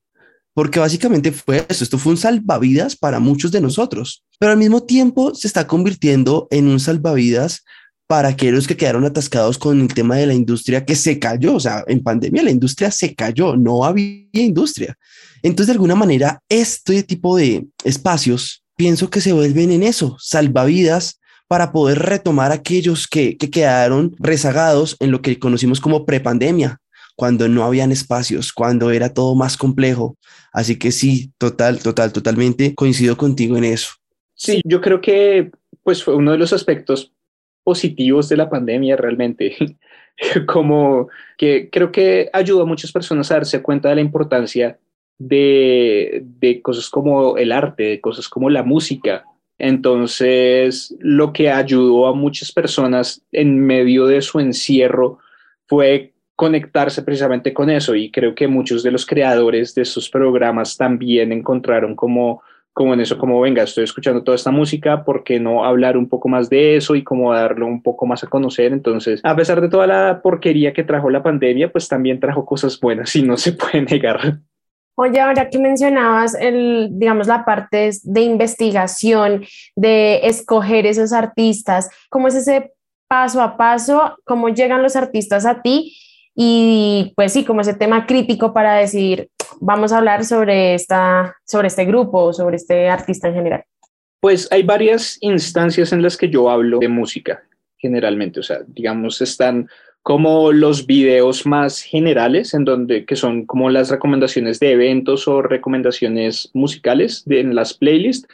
porque 0.54 0.80
básicamente 0.80 1.32
fue 1.32 1.66
eso, 1.70 1.84
esto 1.84 1.98
fue 1.98 2.14
un 2.14 2.18
salvavidas 2.18 2.96
para 2.96 3.20
muchos 3.20 3.52
de 3.52 3.62
nosotros, 3.62 4.24
pero 4.40 4.52
al 4.52 4.58
mismo 4.58 4.84
tiempo 4.84 5.36
se 5.36 5.48
está 5.48 5.68
convirtiendo 5.68 6.48
en 6.50 6.68
un 6.68 6.80
salvavidas 6.80 7.64
para 8.08 8.30
aquellos 8.30 8.68
que 8.68 8.78
quedaron 8.78 9.04
atascados 9.06 9.58
con 9.58 9.82
el 9.82 9.94
tema 9.94 10.16
de 10.16 10.26
la 10.26 10.34
industria 10.34 10.86
que 10.86 10.96
se 10.96 11.20
cayó, 11.20 11.56
o 11.56 11.60
sea, 11.60 11.84
en 11.88 12.02
pandemia 12.02 12.42
la 12.42 12.52
industria 12.52 12.90
se 12.90 13.14
cayó, 13.14 13.58
no 13.58 13.84
había 13.84 14.26
industria. 14.32 14.98
Entonces, 15.44 15.68
de 15.68 15.74
alguna 15.74 15.96
manera, 15.96 16.42
este 16.50 17.04
tipo 17.04 17.36
de 17.36 17.68
espacios 17.84 18.64
pienso 18.78 19.10
que 19.10 19.20
se 19.20 19.34
vuelven 19.34 19.72
en 19.72 19.84
eso, 19.84 20.16
salvavidas 20.20 21.20
para 21.48 21.72
poder 21.72 22.00
retomar 22.00 22.52
aquellos 22.52 23.08
que, 23.08 23.38
quedaron 23.38 24.16
rezagados 24.20 24.96
en 25.00 25.12
lo 25.12 25.22
que 25.22 25.40
conocimos 25.40 25.82
como 25.82 26.06
prepandemia, 26.06 26.80
cuando 27.16 27.48
no 27.48 27.64
habían 27.64 27.92
espacios, 27.92 28.54
cuando 28.54 28.92
era 28.92 29.14
todo 29.14 29.34
más 29.36 29.58
complejo. 29.58 30.18
Así 30.54 30.78
que 30.78 30.92
sí, 30.92 31.32
total, 31.38 31.80
total, 31.80 32.14
totalmente 32.14 32.76
coincido 32.76 33.18
contigo 33.18 33.58
en 33.58 33.64
eso. 33.64 33.92
Sí, 34.36 34.62
yo 34.64 34.82
creo 34.82 35.02
que 35.02 35.52
pues 35.84 36.04
fue 36.04 36.16
uno 36.16 36.34
de 36.34 36.38
los 36.38 36.54
aspectos 36.54 37.14
positivos 37.64 38.30
de 38.30 38.38
la 38.38 38.50
pandemia 38.50 38.96
realmente, 38.96 39.56
como 40.48 41.10
que 41.38 41.70
creo 41.72 41.92
que 41.92 42.30
ayudó 42.34 42.62
a 42.62 42.66
muchas 42.66 42.92
personas 42.92 43.32
a 43.32 43.36
darse 43.36 43.62
cuenta 43.62 43.90
de 43.90 43.96
la 43.96 44.02
importancia 44.02 44.78
de, 45.18 46.24
de 46.24 46.62
cosas 46.62 46.90
como 46.90 47.38
el 47.38 47.52
arte, 47.52 47.84
de 47.84 48.02
cosas 48.02 48.30
como 48.30 48.50
la 48.50 48.64
música. 48.64 49.26
Entonces, 49.58 50.96
lo 51.00 51.34
que 51.34 51.50
ayudó 51.50 52.08
a 52.08 52.14
muchas 52.14 52.52
personas 52.52 53.24
en 53.32 53.60
medio 53.60 54.06
de 54.06 54.22
su 54.22 54.40
encierro 54.40 55.20
fue 55.66 56.14
conectarse 56.36 57.02
precisamente 57.02 57.52
con 57.52 57.72
eso 57.72 57.96
y 57.96 58.12
creo 58.12 58.36
que 58.36 58.48
muchos 58.48 58.84
de 58.84 58.92
los 58.92 59.08
creadores 59.08 59.74
de 59.74 59.82
estos 59.82 60.08
programas 60.08 60.78
también 60.78 61.32
encontraron 61.32 61.96
como 61.96 62.44
como 62.78 62.94
en 62.94 63.00
eso, 63.00 63.18
como 63.18 63.42
venga, 63.42 63.64
estoy 63.64 63.86
escuchando 63.86 64.22
toda 64.22 64.36
esta 64.36 64.52
música, 64.52 65.04
¿por 65.04 65.24
qué 65.24 65.40
no 65.40 65.66
hablar 65.66 65.98
un 65.98 66.08
poco 66.08 66.30
más 66.30 66.48
de 66.48 66.76
eso 66.76 66.94
y 66.94 67.04
cómo 67.04 67.34
darlo 67.34 67.66
un 67.66 67.82
poco 67.82 68.06
más 68.06 68.24
a 68.24 68.28
conocer? 68.28 68.72
Entonces, 68.72 69.20
a 69.24 69.36
pesar 69.36 69.62
de 69.62 69.68
toda 69.68 69.88
la 69.88 70.22
porquería 70.22 70.74
que 70.74 70.84
trajo 70.84 71.10
la 71.10 71.24
pandemia, 71.24 71.72
pues 71.72 71.88
también 71.88 72.20
trajo 72.20 72.46
cosas 72.46 72.80
buenas 72.80 73.16
y 73.16 73.24
no 73.24 73.36
se 73.36 73.54
puede 73.54 73.82
negar. 73.82 74.42
Oye, 75.00 75.20
ahora 75.20 75.48
que 75.52 75.60
mencionabas 75.60 76.34
el, 76.34 76.90
digamos, 76.94 77.28
la 77.28 77.46
parte 77.46 77.92
de 78.02 78.22
investigación, 78.22 79.46
de 79.76 80.22
escoger 80.24 80.88
esos 80.88 81.14
artistas, 81.14 81.88
¿cómo 82.10 82.30
es 82.30 82.34
ese 82.34 82.74
paso 83.08 83.40
a 83.40 83.58
paso? 83.58 84.18
¿Cómo 84.26 84.50
llegan 84.50 84.82
los 84.82 84.96
artistas 84.96 85.46
a 85.46 85.62
ti? 85.62 85.96
Y 86.34 87.14
pues 87.16 87.32
sí, 87.32 87.46
como 87.46 87.62
ese 87.62 87.76
tema 87.76 88.08
crítico 88.08 88.54
para 88.54 88.74
decir, 88.74 89.30
vamos 89.62 89.92
a 89.92 90.00
hablar 90.00 90.26
sobre, 90.26 90.74
esta, 90.74 91.36
sobre 91.46 91.68
este 91.68 91.86
grupo, 91.86 92.34
sobre 92.34 92.56
este 92.56 92.90
artista 92.90 93.28
en 93.28 93.36
general. 93.36 93.64
Pues 94.20 94.48
hay 94.52 94.64
varias 94.64 95.20
instancias 95.22 95.94
en 95.94 96.02
las 96.02 96.18
que 96.18 96.30
yo 96.30 96.50
hablo 96.50 96.80
de 96.80 96.88
música, 96.88 97.44
generalmente. 97.78 98.40
O 98.40 98.44
sea, 98.44 98.62
digamos, 98.66 99.22
están 99.22 99.70
como 100.08 100.54
los 100.54 100.88
videos 100.88 101.46
más 101.46 101.82
generales, 101.82 102.54
en 102.54 102.64
donde 102.64 103.04
que 103.04 103.18
son 103.18 103.46
como 103.46 103.70
las 103.70 103.90
recomendaciones 103.90 104.58
de 104.62 104.72
eventos 104.72 105.28
o 105.28 105.42
recomendaciones 105.42 106.50
musicales 106.54 107.26
en 107.28 107.54
las 107.54 107.74
playlists, 107.74 108.26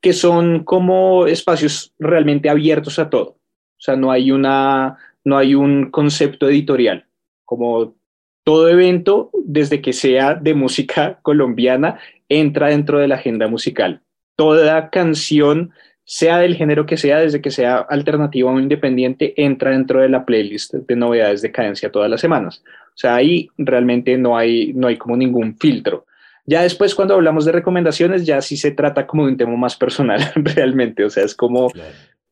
que 0.00 0.12
son 0.12 0.64
como 0.64 1.28
espacios 1.28 1.94
realmente 2.00 2.50
abiertos 2.50 2.98
a 2.98 3.10
todo. 3.10 3.36
O 3.36 3.78
sea, 3.78 3.94
no 3.94 4.10
hay 4.10 4.32
una, 4.32 4.98
no 5.22 5.38
hay 5.38 5.54
un 5.54 5.92
concepto 5.92 6.48
editorial, 6.48 7.06
como 7.44 7.94
todo 8.42 8.68
evento, 8.68 9.30
desde 9.44 9.80
que 9.80 9.92
sea 9.92 10.34
de 10.34 10.54
música 10.54 11.20
colombiana, 11.22 12.00
entra 12.28 12.70
dentro 12.70 12.98
de 12.98 13.06
la 13.06 13.14
agenda 13.14 13.46
musical. 13.46 14.02
Toda 14.34 14.90
canción 14.90 15.70
sea 16.10 16.40
del 16.40 16.56
género 16.56 16.86
que 16.86 16.96
sea, 16.96 17.20
desde 17.20 17.40
que 17.40 17.52
sea 17.52 17.76
alternativa 17.88 18.50
o 18.50 18.58
independiente, 18.58 19.32
entra 19.40 19.70
dentro 19.70 20.00
de 20.00 20.08
la 20.08 20.26
playlist 20.26 20.74
de 20.74 20.96
novedades 20.96 21.40
de 21.40 21.52
cadencia 21.52 21.92
todas 21.92 22.10
las 22.10 22.20
semanas. 22.20 22.64
O 22.88 22.96
sea, 22.96 23.14
ahí 23.14 23.48
realmente 23.56 24.18
no 24.18 24.36
hay, 24.36 24.72
no 24.72 24.88
hay 24.88 24.96
como 24.96 25.16
ningún 25.16 25.56
filtro. 25.56 26.06
Ya 26.46 26.62
después, 26.62 26.96
cuando 26.96 27.14
hablamos 27.14 27.44
de 27.44 27.52
recomendaciones, 27.52 28.26
ya 28.26 28.42
sí 28.42 28.56
se 28.56 28.72
trata 28.72 29.06
como 29.06 29.24
de 29.24 29.30
un 29.30 29.38
tema 29.38 29.56
más 29.56 29.76
personal, 29.76 30.20
realmente. 30.34 31.04
O 31.04 31.10
sea, 31.10 31.22
es 31.22 31.32
como, 31.32 31.70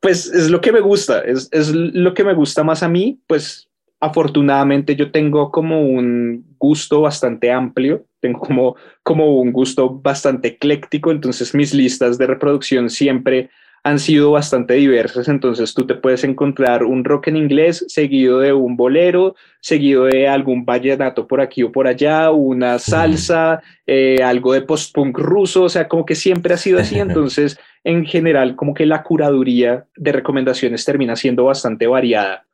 pues 0.00 0.26
es 0.26 0.50
lo 0.50 0.61
que 0.61 0.73
me 0.73 0.80
gusta, 0.80 1.20
es, 1.20 1.49
es 1.52 1.73
lo 1.73 2.14
que 2.14 2.25
me 2.25 2.35
gusta 2.35 2.64
más 2.64 2.82
a 2.82 2.88
mí, 2.88 3.20
pues 3.28 3.68
afortunadamente 4.00 4.97
yo 4.97 5.12
tengo 5.12 5.52
como 5.52 5.82
un 5.82 6.44
gusto 6.58 7.02
bastante 7.02 7.52
amplio, 7.52 8.06
tengo 8.18 8.40
como, 8.40 8.75
como 9.04 9.40
un 9.40 9.52
gusto 9.52 9.88
bastante 9.88 10.49
ecléctico, 10.49 11.12
entonces 11.12 11.54
mis 11.54 11.73
listas 11.73 12.18
de 12.18 12.26
reproducción 12.26 12.90
siempre 12.90 13.50
han 13.85 13.99
sido 13.99 14.32
bastante 14.32 14.75
diversas, 14.75 15.28
entonces 15.28 15.73
tú 15.75 15.87
te 15.87 15.94
puedes 15.94 16.25
encontrar 16.25 16.85
un 16.85 17.04
rock 17.04 17.28
en 17.28 17.37
inglés 17.37 17.85
seguido 17.88 18.40
de 18.40 18.52
un 18.52 18.76
bolero, 18.76 19.35
seguido 19.61 20.04
de 20.04 20.28
algún 20.28 20.64
vallenato 20.64 21.26
por 21.26 21.40
aquí 21.40 21.62
o 21.62 21.73
por 21.73 21.87
allá, 21.87 22.30
una 22.30 22.78
salsa, 22.78 23.62
eh, 23.87 24.23
algo 24.23 24.52
de 24.52 24.62
post-punk 24.62 25.18
ruso, 25.18 25.64
o 25.64 25.68
sea, 25.68 25.88
como 25.88 26.04
que 26.04 26.14
siempre 26.14 26.54
ha 26.54 26.58
sido 26.58 26.78
así, 26.78 26.99
entonces 26.99 27.58
en 27.85 28.04
general 28.04 28.56
como 28.56 28.75
que 28.75 28.87
la 28.87 29.02
curaduría 29.02 29.87
de 29.97 30.12
recomendaciones 30.12 30.85
termina 30.85 31.16
siendo 31.16 31.44
bastante 31.44 31.87
variada, 31.87 32.47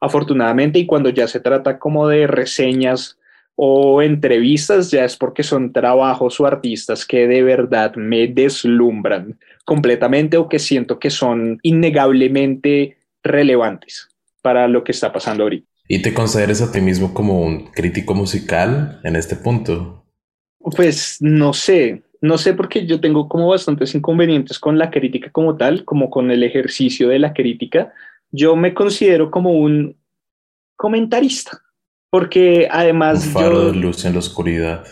afortunadamente, 0.00 0.78
y 0.78 0.86
cuando 0.86 1.08
ya 1.10 1.28
se 1.28 1.40
trata 1.40 1.78
como 1.78 2.08
de 2.08 2.26
reseñas 2.26 3.18
o 3.54 4.02
entrevistas, 4.02 4.90
ya 4.90 5.04
es 5.04 5.16
porque 5.16 5.42
son 5.42 5.72
trabajos 5.72 6.40
o 6.40 6.46
artistas 6.46 7.06
que 7.06 7.26
de 7.26 7.42
verdad 7.42 7.94
me 7.96 8.26
deslumbran 8.26 9.38
completamente 9.64 10.36
o 10.36 10.48
que 10.48 10.58
siento 10.58 10.98
que 10.98 11.10
son 11.10 11.58
innegablemente 11.62 12.96
relevantes 13.22 14.08
para 14.40 14.66
lo 14.68 14.82
que 14.82 14.92
está 14.92 15.12
pasando 15.12 15.44
ahorita. 15.44 15.66
¿Y 15.88 16.00
te 16.00 16.14
consideras 16.14 16.62
a 16.62 16.72
ti 16.72 16.80
mismo 16.80 17.12
como 17.12 17.40
un 17.40 17.66
crítico 17.66 18.14
musical 18.14 19.00
en 19.04 19.16
este 19.16 19.36
punto? 19.36 20.04
Pues 20.58 21.18
no 21.20 21.52
sé, 21.52 22.02
no 22.20 22.38
sé 22.38 22.54
porque 22.54 22.86
yo 22.86 23.00
tengo 23.00 23.28
como 23.28 23.48
bastantes 23.48 23.94
inconvenientes 23.94 24.58
con 24.58 24.78
la 24.78 24.90
crítica 24.90 25.30
como 25.30 25.56
tal, 25.56 25.84
como 25.84 26.08
con 26.08 26.30
el 26.30 26.42
ejercicio 26.44 27.08
de 27.08 27.18
la 27.18 27.34
crítica. 27.34 27.92
Yo 28.30 28.56
me 28.56 28.72
considero 28.72 29.30
como 29.30 29.52
un 29.52 29.96
comentarista 30.76 31.60
porque 32.12 32.68
además. 32.70 33.26
Un 33.26 33.32
faro 33.32 33.72
de 33.72 33.78
luz 33.78 34.04
en 34.04 34.12
la 34.12 34.18
oscuridad. 34.18 34.84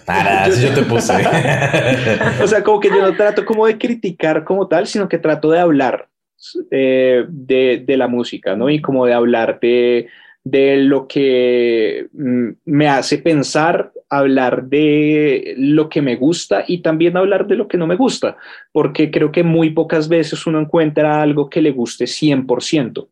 Yo, 0.48 0.68
yo 0.68 0.74
te 0.74 0.82
puse. 0.84 1.12
o 2.42 2.46
sea, 2.46 2.64
como 2.64 2.80
que 2.80 2.88
yo 2.88 3.02
no 3.02 3.14
trato 3.14 3.44
como 3.44 3.66
de 3.66 3.76
criticar 3.76 4.42
como 4.42 4.66
tal, 4.66 4.86
sino 4.86 5.06
que 5.06 5.18
trato 5.18 5.50
de 5.50 5.60
hablar 5.60 6.08
eh, 6.70 7.26
de, 7.28 7.84
de, 7.86 7.96
la 7.98 8.08
música, 8.08 8.56
¿no? 8.56 8.70
Y 8.70 8.80
como 8.80 9.04
de 9.04 9.12
hablar 9.12 9.60
de, 9.60 10.08
de 10.44 10.78
lo 10.78 11.06
que 11.06 12.06
mm, 12.14 12.48
me 12.64 12.88
hace 12.88 13.18
pensar, 13.18 13.92
hablar 14.08 14.64
de 14.64 15.52
lo 15.58 15.90
que 15.90 16.00
me 16.00 16.16
gusta 16.16 16.64
y 16.66 16.78
también 16.80 17.18
hablar 17.18 17.46
de 17.46 17.56
lo 17.56 17.68
que 17.68 17.76
no 17.76 17.86
me 17.86 17.96
gusta, 17.96 18.38
porque 18.72 19.10
creo 19.10 19.30
que 19.30 19.44
muy 19.44 19.68
pocas 19.68 20.08
veces 20.08 20.46
uno 20.46 20.58
encuentra 20.58 21.20
algo 21.20 21.50
que 21.50 21.60
le 21.60 21.70
guste 21.70 22.06
100%. 22.06 23.08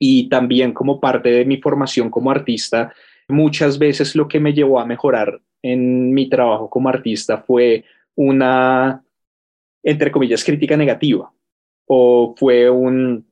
Y 0.00 0.30
también 0.30 0.72
como 0.72 0.98
parte 0.98 1.28
de 1.28 1.44
mi 1.44 1.58
formación 1.58 2.08
como 2.08 2.30
artista, 2.30 2.94
muchas 3.28 3.78
veces 3.78 4.14
lo 4.14 4.26
que 4.26 4.40
me 4.40 4.52
llevó 4.52 4.80
a 4.80 4.86
mejorar 4.86 5.40
en 5.62 6.12
mi 6.12 6.28
trabajo 6.28 6.70
como 6.70 6.88
artista 6.88 7.38
fue 7.38 7.84
una, 8.14 9.02
entre 9.82 10.10
comillas, 10.10 10.44
crítica 10.44 10.76
negativa 10.76 11.30
o 11.86 12.34
fue 12.36 12.68
un, 12.68 13.26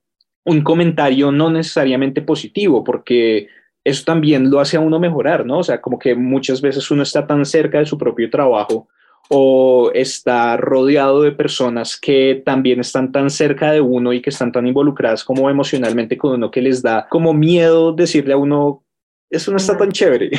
un 0.45 0.63
comentario 0.63 1.31
no 1.33 1.51
necesariamente 1.51 2.23
positivo, 2.23 2.85
porque 2.85 3.49
eso 3.85 4.05
también 4.05 4.51
lo 4.51 4.61
hace 4.61 4.77
a 4.77 4.81
uno 4.81 4.99
mejorar, 4.99 5.45
¿no? 5.47 5.59
O 5.59 5.65
sea, 5.65 5.81
como 5.81 5.99
que 5.99 6.15
muchas 6.15 6.61
veces 6.61 6.91
uno 6.91 7.03
está 7.03 7.27
tan 7.27 7.45
cerca 7.45 7.79
de 7.79 7.87
su 7.87 7.99
propio 7.99 8.31
trabajo 8.31 8.89
o 9.29 9.91
está 9.93 10.57
rodeado 10.57 11.23
de 11.23 11.33
personas 11.33 11.97
que 11.97 12.43
también 12.45 12.81
están 12.81 13.13
tan 13.13 13.29
cerca 13.31 13.73
de 13.73 13.81
uno 13.81 14.13
y 14.13 14.23
que 14.23 14.31
están 14.31 14.53
tan 14.53 14.67
involucradas 14.67 15.25
como 15.25 15.51
emocionalmente 15.51 16.17
con 16.17 16.33
uno 16.33 16.51
que 16.51 16.63
les 16.63 16.83
da 16.83 17.09
como 17.09 17.33
miedo 17.33 17.93
decirle 17.93 18.35
a 18.35 18.37
uno, 18.37 18.85
eso 19.31 19.51
no 19.51 19.57
está 19.57 19.77
tan 19.77 19.91
chévere. 19.91 20.31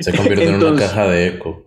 Se 0.00 0.12
convierte 0.16 0.44
en 0.44 0.54
una 0.56 0.78
caja 0.78 1.08
de 1.08 1.28
eco. 1.28 1.64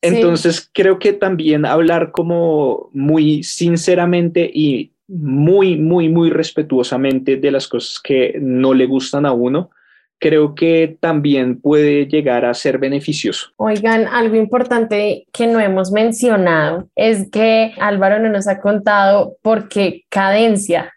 Entonces 0.00 0.70
creo 0.72 0.98
que 0.98 1.12
también 1.12 1.64
hablar 1.64 2.12
como 2.12 2.90
muy 2.92 3.42
sinceramente 3.42 4.50
y 4.52 4.92
muy, 5.08 5.76
muy, 5.76 6.08
muy 6.08 6.30
respetuosamente 6.30 7.36
de 7.36 7.50
las 7.50 7.68
cosas 7.68 8.00
que 8.02 8.36
no 8.40 8.74
le 8.74 8.86
gustan 8.86 9.26
a 9.26 9.32
uno, 9.32 9.70
creo 10.18 10.54
que 10.54 10.96
también 11.00 11.60
puede 11.60 12.06
llegar 12.06 12.44
a 12.44 12.54
ser 12.54 12.78
beneficioso. 12.78 13.50
Oigan, 13.56 14.06
algo 14.06 14.36
importante 14.36 15.26
que 15.32 15.46
no 15.46 15.60
hemos 15.60 15.90
mencionado 15.90 16.88
es 16.94 17.30
que 17.30 17.72
Álvaro 17.78 18.18
no 18.20 18.30
nos 18.30 18.46
ha 18.46 18.60
contado 18.60 19.36
por 19.42 19.68
qué 19.68 20.04
cadencia. 20.08 20.92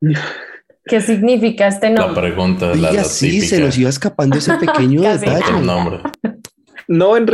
¿Qué 0.88 1.00
significa 1.00 1.68
este 1.68 1.90
nombre? 1.90 2.14
La 2.14 2.20
pregunta, 2.20 2.74
la, 2.74 2.92
la 2.92 3.04
sí, 3.04 3.40
se 3.40 3.60
nos 3.60 3.76
iba 3.78 3.90
escapando 3.90 4.38
ese 4.38 4.54
pequeño 4.54 5.02
detalle. 5.18 5.58
El 5.58 5.66
nombre. 5.66 6.00
No, 6.88 7.18
en, 7.18 7.28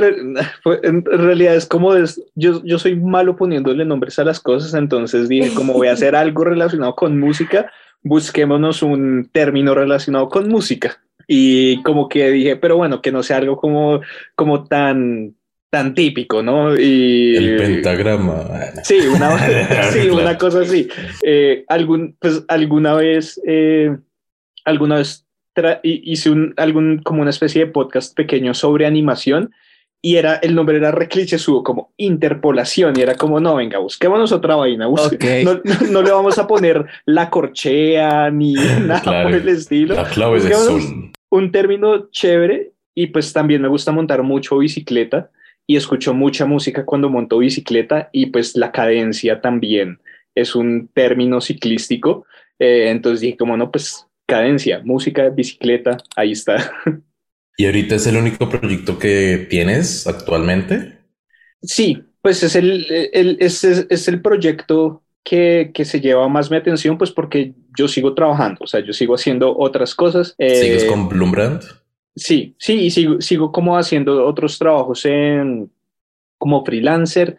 en, 0.83 1.05
realidad 1.05 1.55
es 1.55 1.65
como 1.65 1.95
es, 1.95 2.21
yo, 2.35 2.61
yo 2.65 2.79
soy 2.81 2.97
malo 2.97 3.37
poniéndole 3.37 3.85
nombres 3.85 4.19
a 4.19 4.25
las 4.25 4.41
cosas, 4.41 4.75
entonces 4.75 5.29
dije, 5.29 5.55
como 5.55 5.75
voy 5.75 5.87
a 5.87 5.93
hacer 5.93 6.17
algo 6.17 6.43
relacionado 6.43 6.97
con 6.97 7.21
música, 7.21 7.71
busquémonos 8.03 8.83
un 8.83 9.31
término 9.33 9.75
relacionado 9.75 10.29
con 10.29 10.49
música. 10.49 11.01
Y 11.29 11.83
como 11.85 12.09
que 12.09 12.31
dije, 12.31 12.57
pero 12.57 12.77
bueno, 12.77 13.01
que 13.01 13.13
no 13.13 13.23
sea 13.23 13.37
algo 13.37 13.57
como, 13.57 14.01
como 14.35 14.65
tan, 14.65 15.37
tan 15.75 15.93
típico, 15.93 16.41
¿no? 16.41 16.79
Y, 16.79 17.35
el 17.35 17.57
pentagrama. 17.57 18.45
Sí, 18.85 19.01
una, 19.13 19.37
sí, 19.93 20.09
una 20.09 20.39
cosa 20.39 20.61
así. 20.61 20.87
Eh, 21.25 21.65
algún, 21.67 22.17
pues, 22.21 22.45
alguna 22.47 22.95
vez, 22.95 23.41
eh, 23.45 23.97
alguna 24.65 24.99
vez 24.99 25.27
hice 25.83 26.31
un, 26.31 26.55
algún, 26.59 27.01
como 27.03 27.23
una 27.23 27.31
especie 27.31 27.65
de 27.65 27.73
podcast 27.73 28.15
pequeño 28.15 28.55
sobre 28.55 28.87
animación 28.87 29.51
y 30.01 30.15
era, 30.15 30.37
el 30.37 30.55
nombre 30.55 30.77
era 30.77 30.95
subo 31.39 31.65
como 31.65 31.93
interpolación, 31.97 32.95
y 32.97 33.01
era 33.01 33.17
como, 33.17 33.41
no, 33.41 33.57
venga, 33.57 33.79
busquémonos 33.79 34.31
otra 34.31 34.55
vaina, 34.55 34.87
no, 34.87 35.61
no, 35.91 36.03
le 36.03 36.11
vamos 36.13 36.39
a 36.39 36.47
poner 36.47 36.87
la 37.05 37.31
corchea 37.31 38.31
ni 38.31 38.53
nada 38.87 39.25
por 39.25 39.33
el 39.33 39.49
estilo. 39.49 39.97
La 39.97 40.05
clave 40.05 40.41
de 40.41 40.55
Un 41.31 41.51
término 41.51 42.11
chévere, 42.11 42.75
y 42.95 43.09
pues 43.09 43.33
también 43.33 43.63
me 43.63 43.69
gusta 43.69 43.91
montar 43.91 44.23
mucho 44.23 44.59
bicicleta, 44.59 45.31
y 45.67 45.77
escucho 45.77 46.15
mucha 46.15 46.47
música 46.47 46.85
cuando 46.85 47.09
monto 47.09 47.39
bicicleta, 47.39 48.09
y 48.13 48.27
pues 48.27 48.57
la 48.57 48.73
cadencia 48.73 49.41
también 49.41 50.01
es 50.35 50.55
un 50.55 50.89
término 50.93 51.41
ciclístico, 51.41 52.27
eh, 52.59 52.91
entonces 52.91 53.21
dije 53.21 53.37
como, 53.37 53.57
no, 53.57 53.71
pues 53.71 54.07
cadencia, 54.27 54.81
música, 54.85 55.29
bicicleta, 55.29 55.97
ahí 56.17 56.33
está. 56.33 56.73
¿Y 57.57 57.67
ahorita 57.67 57.95
es 57.95 58.07
el 58.07 58.17
único 58.17 58.49
proyecto 58.49 58.99
que 58.99 59.47
tienes 59.49 60.07
actualmente? 60.07 60.99
Sí, 61.63 62.03
pues 62.21 62.43
es 62.43 62.57
el, 62.57 62.87
el 63.13 63.37
es, 63.39 63.63
es, 63.65 64.09
el 64.09 64.21
proyecto 64.21 65.03
que, 65.23 65.71
que, 65.73 65.85
se 65.85 66.01
lleva 66.01 66.29
más 66.29 66.51
mi 66.51 66.57
atención, 66.57 66.99
pues 66.99 67.13
porque 67.13 67.55
yo 67.79 67.87
sigo 67.87 68.15
trabajando, 68.15 68.59
o 68.65 68.67
sea, 68.67 68.81
yo 68.81 68.93
sigo 68.93 69.15
haciendo 69.15 69.57
otras 69.57 69.95
cosas. 69.95 70.35
¿Sigues 70.39 70.85
eh, 70.85 70.87
con 70.89 71.09
Bloombrand? 71.09 71.63
Sí, 72.17 72.55
sí, 72.59 72.87
y 72.87 72.91
sigo, 72.91 73.21
sigo 73.21 73.53
como 73.53 73.77
haciendo 73.77 74.25
otros 74.27 74.59
trabajos 74.59 75.05
en, 75.05 75.71
como 76.39 76.65
freelancer 76.65 77.39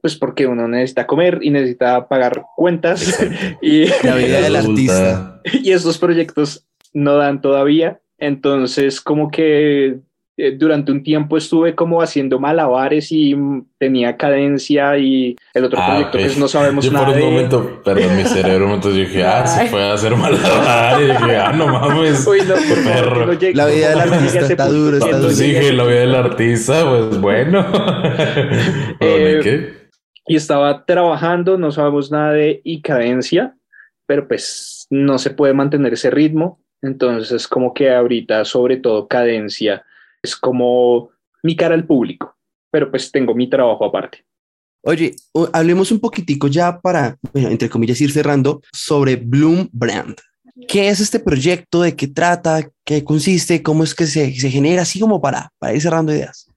pues 0.00 0.16
porque 0.16 0.46
uno 0.46 0.68
necesita 0.68 1.06
comer 1.06 1.38
y 1.42 1.50
necesita 1.50 2.08
pagar 2.08 2.44
cuentas. 2.56 3.18
Y 3.62 3.86
la 4.02 4.14
vida 4.14 4.40
del 4.40 4.56
artista. 4.56 5.40
y 5.52 5.72
estos 5.72 5.98
proyectos 5.98 6.66
no 6.92 7.16
dan 7.16 7.40
todavía. 7.40 8.00
Entonces 8.18 9.00
como 9.00 9.30
que 9.30 9.98
eh, 10.38 10.52
durante 10.56 10.92
un 10.92 11.02
tiempo 11.02 11.36
estuve 11.36 11.74
como 11.74 12.00
haciendo 12.00 12.38
malabares 12.38 13.08
y 13.10 13.36
tenía 13.76 14.16
cadencia 14.16 14.96
y 14.96 15.36
el 15.52 15.64
otro 15.64 15.78
ah, 15.82 15.86
proyecto 15.86 16.18
pues 16.18 16.38
no 16.38 16.48
sabemos 16.48 16.84
yo 16.84 16.92
nada. 16.92 17.06
por 17.06 17.16
un 17.16 17.22
momento, 17.22 17.82
perdón, 17.84 18.16
mi 18.16 18.24
cerebro, 18.24 18.72
entonces 18.72 19.08
dije, 19.08 19.24
ah, 19.24 19.46
se 19.46 19.66
puede 19.66 19.90
hacer 19.90 20.16
malabares. 20.16 21.08
Y 21.08 21.12
dije, 21.12 21.36
ah, 21.36 21.52
no 21.52 21.66
mames. 21.66 22.26
Uy, 22.26 22.40
no, 22.48 22.54
perro. 22.84 23.26
la 23.52 23.66
vida 23.66 23.90
del 23.90 24.00
artista 24.00 24.40
está 24.40 24.68
duro, 24.68 24.96
está 24.96 25.18
duro. 25.18 25.34
dije, 25.34 25.72
la 25.72 25.84
vida 25.84 26.00
del 26.00 26.14
artista, 26.14 26.88
pues 26.88 27.20
bueno. 27.20 27.66
eh, 29.00 29.40
¿Qué? 29.42 29.78
y 30.28 30.36
estaba 30.36 30.84
trabajando, 30.84 31.56
no 31.56 31.72
sabemos 31.72 32.12
nada 32.12 32.32
de 32.32 32.60
y 32.62 32.82
cadencia, 32.82 33.56
pero 34.06 34.28
pues 34.28 34.86
no 34.90 35.18
se 35.18 35.30
puede 35.30 35.54
mantener 35.54 35.94
ese 35.94 36.10
ritmo. 36.10 36.60
Entonces, 36.82 37.48
como 37.48 37.74
que 37.74 37.90
ahorita, 37.90 38.44
sobre 38.44 38.76
todo 38.76 39.08
cadencia, 39.08 39.84
es 40.22 40.36
como 40.36 41.10
mi 41.42 41.56
cara 41.56 41.74
al 41.74 41.86
público, 41.86 42.36
pero 42.70 42.90
pues 42.90 43.10
tengo 43.10 43.34
mi 43.34 43.48
trabajo 43.48 43.84
aparte. 43.84 44.24
Oye, 44.82 45.14
hablemos 45.52 45.90
un 45.90 45.98
poquitico 45.98 46.46
ya 46.48 46.80
para, 46.80 47.18
entre 47.34 47.68
comillas, 47.68 48.00
ir 48.00 48.12
cerrando 48.12 48.62
sobre 48.72 49.16
Bloom 49.16 49.68
Brand. 49.72 50.16
¿Qué 50.66 50.88
es 50.88 51.00
este 51.00 51.20
proyecto? 51.20 51.82
¿De 51.82 51.94
qué 51.94 52.08
trata? 52.08 52.68
¿Qué 52.84 53.04
consiste? 53.04 53.62
¿Cómo 53.62 53.84
es 53.84 53.94
que 53.94 54.06
se, 54.06 54.34
se 54.34 54.50
genera? 54.50 54.82
Así 54.82 54.98
como 54.98 55.20
para, 55.20 55.50
para 55.58 55.74
ir 55.74 55.80
cerrando 55.80 56.12
ideas. 56.12 56.47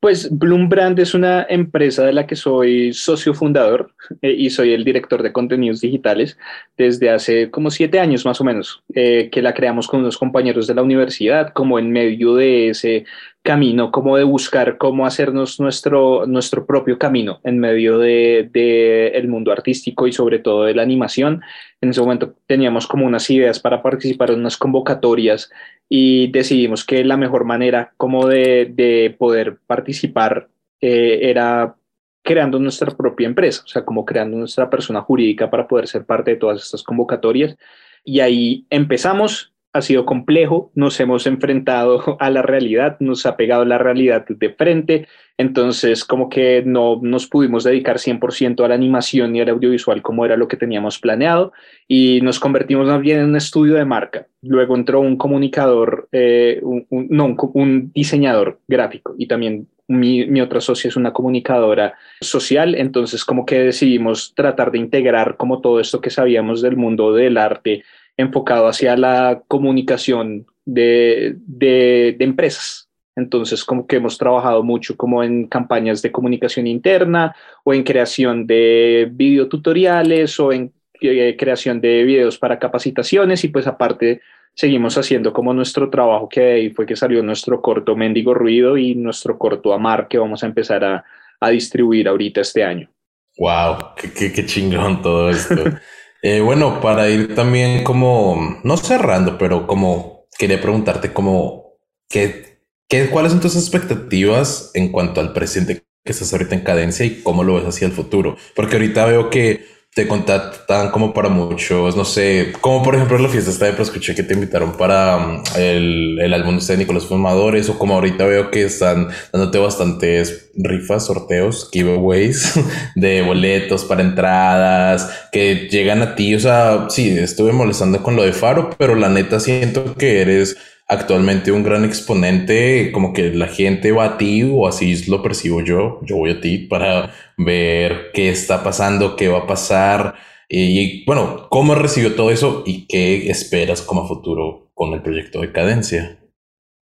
Pues 0.00 0.30
Bloom 0.30 0.70
Brand 0.70 0.98
es 0.98 1.12
una 1.12 1.46
empresa 1.46 2.06
de 2.06 2.14
la 2.14 2.26
que 2.26 2.34
soy 2.34 2.94
socio 2.94 3.34
fundador 3.34 3.92
eh, 4.22 4.32
y 4.32 4.48
soy 4.48 4.72
el 4.72 4.82
director 4.82 5.22
de 5.22 5.30
contenidos 5.30 5.82
digitales 5.82 6.38
desde 6.78 7.10
hace 7.10 7.50
como 7.50 7.70
siete 7.70 8.00
años 8.00 8.24
más 8.24 8.40
o 8.40 8.44
menos, 8.44 8.82
eh, 8.94 9.28
que 9.30 9.42
la 9.42 9.52
creamos 9.52 9.86
con 9.86 10.00
unos 10.00 10.16
compañeros 10.16 10.66
de 10.66 10.74
la 10.74 10.82
universidad, 10.82 11.52
como 11.52 11.78
en 11.78 11.92
medio 11.92 12.34
de 12.34 12.70
ese 12.70 13.04
camino, 13.42 13.90
como 13.92 14.16
de 14.16 14.24
buscar 14.24 14.78
cómo 14.78 15.04
hacernos 15.04 15.60
nuestro, 15.60 16.26
nuestro 16.26 16.64
propio 16.64 16.98
camino 16.98 17.40
en 17.44 17.58
medio 17.58 17.98
del 17.98 18.50
de, 18.52 19.08
el 19.08 19.28
mundo 19.28 19.52
artístico 19.52 20.06
y 20.06 20.12
sobre 20.12 20.38
todo 20.38 20.64
de 20.64 20.74
la 20.74 20.82
animación. 20.82 21.42
En 21.82 21.90
ese 21.90 22.00
momento 22.00 22.36
teníamos 22.46 22.86
como 22.86 23.04
unas 23.04 23.28
ideas 23.28 23.60
para 23.60 23.82
participar 23.82 24.30
en 24.30 24.40
unas 24.40 24.56
convocatorias 24.56 25.50
y 25.92 26.28
decidimos 26.28 26.84
que 26.84 27.04
la 27.04 27.16
mejor 27.16 27.44
manera 27.44 27.92
como 27.96 28.28
de, 28.28 28.70
de 28.72 29.14
poder 29.18 29.58
participar 29.66 30.48
eh, 30.80 31.18
era 31.22 31.74
creando 32.22 32.60
nuestra 32.60 32.96
propia 32.96 33.26
empresa, 33.26 33.62
o 33.64 33.68
sea, 33.68 33.84
como 33.84 34.04
creando 34.04 34.36
nuestra 34.36 34.70
persona 34.70 35.00
jurídica 35.00 35.50
para 35.50 35.66
poder 35.66 35.88
ser 35.88 36.04
parte 36.06 36.30
de 36.30 36.36
todas 36.36 36.62
estas 36.62 36.84
convocatorias. 36.84 37.56
Y 38.04 38.20
ahí 38.20 38.66
empezamos, 38.70 39.49
ha 39.72 39.82
sido 39.82 40.04
complejo, 40.04 40.72
nos 40.74 40.98
hemos 41.00 41.26
enfrentado 41.26 42.16
a 42.20 42.30
la 42.30 42.42
realidad, 42.42 42.96
nos 43.00 43.26
ha 43.26 43.36
pegado 43.36 43.64
la 43.64 43.78
realidad 43.78 44.26
de 44.28 44.50
frente, 44.50 45.06
entonces 45.38 46.04
como 46.04 46.28
que 46.28 46.62
no 46.66 46.98
nos 47.02 47.26
pudimos 47.26 47.64
dedicar 47.64 47.96
100% 47.96 48.64
a 48.64 48.68
la 48.68 48.74
animación 48.74 49.34
y 49.34 49.40
al 49.40 49.48
audiovisual 49.48 50.02
como 50.02 50.24
era 50.24 50.36
lo 50.36 50.48
que 50.48 50.56
teníamos 50.56 50.98
planeado 50.98 51.52
y 51.88 52.20
nos 52.20 52.38
convertimos 52.38 52.86
más 52.86 53.00
bien 53.00 53.20
en 53.20 53.26
un 53.26 53.36
estudio 53.36 53.74
de 53.74 53.84
marca. 53.84 54.26
Luego 54.42 54.76
entró 54.76 55.00
un 55.00 55.16
comunicador, 55.16 56.08
eh, 56.12 56.60
no, 56.90 57.36
un 57.54 57.92
diseñador 57.92 58.60
gráfico 58.68 59.14
y 59.16 59.26
también 59.28 59.68
mi, 59.90 60.40
otra 60.40 60.60
socia 60.60 60.88
es 60.88 60.96
una 60.96 61.12
comunicadora 61.12 61.94
social, 62.20 62.76
entonces 62.76 63.24
como 63.24 63.44
que 63.44 63.58
decidimos 63.58 64.34
tratar 64.36 64.70
de 64.70 64.78
integrar 64.78 65.36
como 65.36 65.60
todo 65.60 65.80
esto 65.80 66.00
que 66.00 66.10
sabíamos 66.10 66.62
del 66.62 66.76
mundo 66.76 67.12
del 67.12 67.36
arte 67.36 67.82
enfocado 68.20 68.68
hacia 68.68 68.96
la 68.96 69.42
comunicación 69.48 70.46
de, 70.64 71.36
de, 71.46 72.16
empresas. 72.20 72.88
Entonces, 73.16 73.64
como 73.64 73.86
que 73.86 73.96
hemos 73.96 74.18
trabajado 74.18 74.62
mucho 74.62 74.96
como 74.96 75.22
en 75.22 75.46
campañas 75.46 76.00
de 76.00 76.12
comunicación 76.12 76.66
interna 76.66 77.34
o 77.64 77.74
en 77.74 77.82
creación 77.82 78.46
de 78.46 79.08
videotutoriales 79.12 80.38
o 80.40 80.52
en 80.52 80.72
eh, 81.00 81.36
creación 81.38 81.80
de 81.80 82.04
videos 82.04 82.38
para 82.38 82.58
capacitaciones 82.58 83.42
y 83.44 83.48
pues 83.48 83.66
aparte 83.66 84.20
seguimos 84.54 84.96
haciendo 84.96 85.32
como 85.32 85.52
nuestro 85.54 85.90
trabajo 85.90 86.28
que 86.28 86.52
ahí 86.52 86.70
fue 86.70 86.86
que 86.86 86.96
salió 86.96 87.22
nuestro 87.22 87.60
corto 87.60 87.96
Mendigo 87.96 88.34
Ruido 88.34 88.76
y 88.76 88.94
nuestro 88.94 89.38
corto 89.38 89.72
Amar 89.72 90.08
que 90.08 90.18
vamos 90.18 90.42
a 90.42 90.46
empezar 90.46 90.84
a, 90.84 91.04
a 91.40 91.50
distribuir 91.50 92.08
ahorita 92.08 92.42
este 92.42 92.62
año. 92.62 92.90
Wow, 93.38 93.94
qué, 93.96 94.12
qué, 94.12 94.32
qué 94.32 94.44
chingón 94.44 95.02
todo 95.02 95.30
esto. 95.30 95.64
Eh, 96.22 96.40
bueno, 96.40 96.80
para 96.80 97.08
ir 97.08 97.34
también 97.34 97.82
como, 97.82 98.60
no 98.62 98.76
cerrando, 98.76 99.38
pero 99.38 99.66
como 99.66 100.26
quería 100.38 100.60
preguntarte 100.60 101.12
como, 101.12 101.78
¿qué, 102.08 102.58
qué, 102.88 103.08
¿cuáles 103.08 103.32
son 103.32 103.40
tus 103.40 103.56
expectativas 103.56 104.70
en 104.74 104.92
cuanto 104.92 105.20
al 105.20 105.32
presente 105.32 105.82
que 106.04 106.12
estás 106.12 106.32
ahorita 106.32 106.54
en 106.54 106.62
cadencia 106.62 107.06
y 107.06 107.22
cómo 107.22 107.42
lo 107.42 107.54
ves 107.54 107.64
hacia 107.64 107.86
el 107.86 107.92
futuro? 107.92 108.36
Porque 108.54 108.76
ahorita 108.76 109.06
veo 109.06 109.30
que 109.30 109.64
te 109.92 110.06
contactan 110.06 110.90
como 110.92 111.12
para 111.12 111.28
muchos, 111.28 111.96
no 111.96 112.04
sé, 112.04 112.52
como 112.60 112.84
por 112.84 112.94
ejemplo 112.94 113.18
la 113.18 113.28
fiesta 113.28 113.50
esta 113.50 113.64
de 113.64 113.72
pero 113.72 113.82
escuché 113.82 114.14
que 114.14 114.22
te 114.22 114.34
invitaron 114.34 114.76
para 114.76 115.16
um, 115.16 115.42
el, 115.56 116.16
el 116.20 116.32
álbum 116.32 116.60
de 116.60 116.76
Nicolás 116.76 117.06
Fumadores 117.06 117.68
o 117.68 117.76
como 117.76 117.94
ahorita 117.94 118.24
veo 118.24 118.52
que 118.52 118.62
están 118.62 119.08
dándote 119.32 119.58
bastantes 119.58 120.52
rifas, 120.54 121.06
sorteos, 121.06 121.70
giveaways 121.72 122.54
de 122.94 123.22
boletos 123.22 123.84
para 123.84 124.02
entradas 124.02 125.10
que 125.32 125.68
llegan 125.68 126.02
a 126.02 126.14
ti, 126.14 126.36
o 126.36 126.40
sea, 126.40 126.86
sí, 126.88 127.10
estuve 127.18 127.50
molestando 127.50 128.00
con 128.00 128.14
lo 128.14 128.22
de 128.22 128.32
Faro, 128.32 128.70
pero 128.78 128.94
la 128.94 129.08
neta 129.08 129.40
siento 129.40 129.96
que 129.96 130.20
eres 130.20 130.56
actualmente 130.90 131.52
un 131.52 131.62
gran 131.62 131.84
exponente, 131.84 132.90
como 132.92 133.12
que 133.12 133.32
la 133.32 133.46
gente 133.46 133.92
va 133.92 134.04
a 134.04 134.18
ti 134.18 134.42
o 134.42 134.66
así 134.66 135.08
lo 135.08 135.22
percibo 135.22 135.62
yo, 135.62 136.00
yo 136.02 136.16
voy 136.16 136.30
a 136.30 136.40
ti 136.40 136.58
para 136.58 137.14
ver 137.36 138.10
qué 138.12 138.28
está 138.28 138.64
pasando, 138.64 139.14
qué 139.14 139.28
va 139.28 139.38
a 139.38 139.46
pasar 139.46 140.14
y, 140.48 141.04
bueno, 141.04 141.46
cómo 141.48 141.76
recibió 141.76 142.16
todo 142.16 142.32
eso 142.32 142.64
y 142.66 142.88
qué 142.88 143.30
esperas 143.30 143.82
como 143.82 144.08
futuro 144.08 144.72
con 144.74 144.92
el 144.92 145.00
proyecto 145.00 145.40
de 145.40 145.52
Cadencia. 145.52 146.18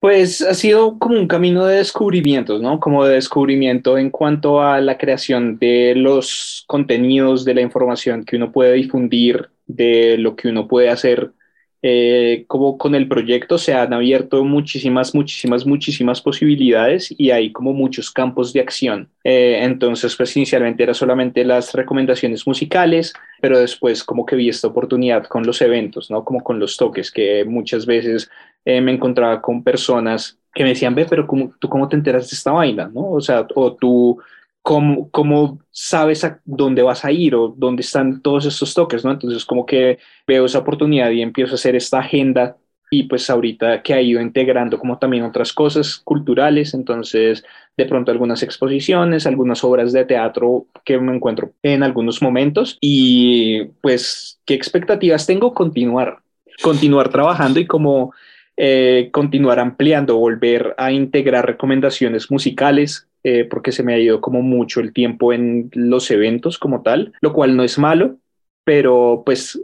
Pues 0.01 0.41
ha 0.41 0.55
sido 0.55 0.99
como 0.99 1.19
un 1.19 1.29
camino 1.29 1.67
de 1.67 1.77
descubrimientos, 1.77 2.63
¿no? 2.63 2.81
Como 2.81 3.05
de 3.05 3.15
descubrimiento 3.15 3.99
en 3.99 4.11
cuanto 4.11 4.63
a 4.63 4.81
la 4.81 4.97
creación 4.97 5.59
de 5.59 5.95
los 5.95 6.65
contenidos, 6.67 7.45
de 7.45 7.55
la 7.55 7.61
información 7.61 8.25
que 8.25 8.37
uno 8.37 8.53
puede 8.53 8.73
difundir, 8.75 9.51
de 9.67 10.17
lo 10.17 10.35
que 10.35 10.49
uno 10.49 10.67
puede 10.67 10.89
hacer 10.89 11.33
eh, 11.81 12.45
como 12.49 12.77
con 12.77 12.95
el 12.95 13.07
proyecto 13.07 13.57
se 13.57 13.73
han 13.73 13.93
abierto 13.93 14.45
muchísimas, 14.45 15.15
muchísimas, 15.15 15.65
muchísimas 15.65 16.21
posibilidades 16.21 17.15
y 17.17 17.31
hay 17.31 17.53
como 17.53 17.73
muchos 17.73 18.11
campos 18.11 18.53
de 18.53 18.61
acción. 18.61 19.09
Eh, 19.23 19.61
entonces, 19.63 20.17
pues 20.17 20.37
inicialmente 20.37 20.83
era 20.83 20.95
solamente 20.95 21.45
las 21.45 21.73
recomendaciones 21.75 22.47
musicales, 22.47 23.13
pero 23.41 23.59
después 23.59 24.03
como 24.03 24.27
que 24.27 24.37
vi 24.37 24.49
esta 24.49 24.69
oportunidad 24.69 25.27
con 25.27 25.47
los 25.47 25.63
eventos, 25.63 26.11
¿no? 26.11 26.25
Como 26.25 26.43
con 26.43 26.59
los 26.59 26.77
toques, 26.77 27.13
que 27.13 27.45
muchas 27.45 27.87
veces 27.87 28.29
eh, 28.65 28.81
me 28.81 28.93
encontraba 28.93 29.41
con 29.41 29.63
personas 29.63 30.39
que 30.53 30.65
me 30.65 30.71
decían, 30.71 30.95
ve, 30.95 31.07
pero 31.09 31.27
¿cómo, 31.27 31.53
¿tú 31.61 31.69
cómo 31.69 31.89
te 31.89 31.95
enteras 31.95 32.29
de 32.29 32.35
esta 32.35 32.51
vaina? 32.51 32.91
¿no? 32.93 33.13
O 33.13 33.21
sea, 33.21 33.47
o 33.55 33.75
tú 33.75 34.19
cómo, 34.69 35.09
cómo 35.11 35.61
sabes 35.71 36.25
a 36.25 36.43
dónde 36.45 36.83
vas 36.83 37.03
a 37.03 37.11
ir 37.11 37.35
o 37.35 37.49
dónde 37.57 37.81
están 37.81 38.21
todos 38.21 38.45
estos 38.45 38.75
toques, 38.75 39.03
¿no? 39.03 39.13
Entonces 39.13 39.47
como 39.47 39.65
que 39.65 39.99
veo 40.27 40.45
esa 40.45 40.59
oportunidad 40.59 41.11
y 41.11 41.23
empiezo 41.23 41.53
a 41.53 41.55
hacer 41.55 41.75
esta 41.75 42.01
agenda 42.01 42.55
y 42.91 43.05
pues 43.05 43.31
ahorita 43.31 43.83
que 43.83 43.95
ha 43.95 44.03
ido 44.03 44.21
integrando 44.21 44.79
como 44.79 44.99
también 44.99 45.25
otras 45.25 45.55
cosas 45.55 45.97
culturales, 45.97 46.75
entonces 46.75 47.47
de 47.79 47.87
pronto 47.87 48.13
algunas 48.13 48.43
exposiciones, 48.43 49.27
algunas 49.27 49.65
obras 49.65 49.91
de 49.95 50.05
teatro 50.05 50.67
que 50.85 50.99
me 50.99 51.17
encuentro 51.17 51.53
en 51.63 51.83
algunos 51.83 52.21
momentos 52.21 52.77
y 52.79 53.65
pues 53.81 54.39
qué 54.45 54.53
expectativas 54.53 55.27
tengo 55.27 55.55
continuar, 55.55 56.19
continuar 56.63 57.09
trabajando 57.09 57.59
y 57.59 57.67
como 57.67 58.13
eh, 58.59 59.09
continuar 59.13 59.61
ampliando, 59.61 60.19
volver 60.19 60.75
a 60.77 60.93
integrar 60.93 61.47
recomendaciones 61.47 62.31
musicales, 62.31 63.08
eh, 63.25 63.45
porque 63.45 63.73
se 63.73 63.83
me 63.83 63.95
ha 63.95 63.99
ido 63.99 64.21
como 64.21 64.43
mucho 64.43 64.81
el 64.81 64.93
tiempo 64.93 65.33
en 65.33 65.71
los 65.75 66.11
eventos 66.11 66.59
como 66.59 66.83
tal, 66.83 67.13
lo 67.21 67.33
cual 67.33 67.57
no 67.57 67.63
es 67.63 67.79
malo, 67.79 68.19
pero 68.65 69.23
pues 69.25 69.61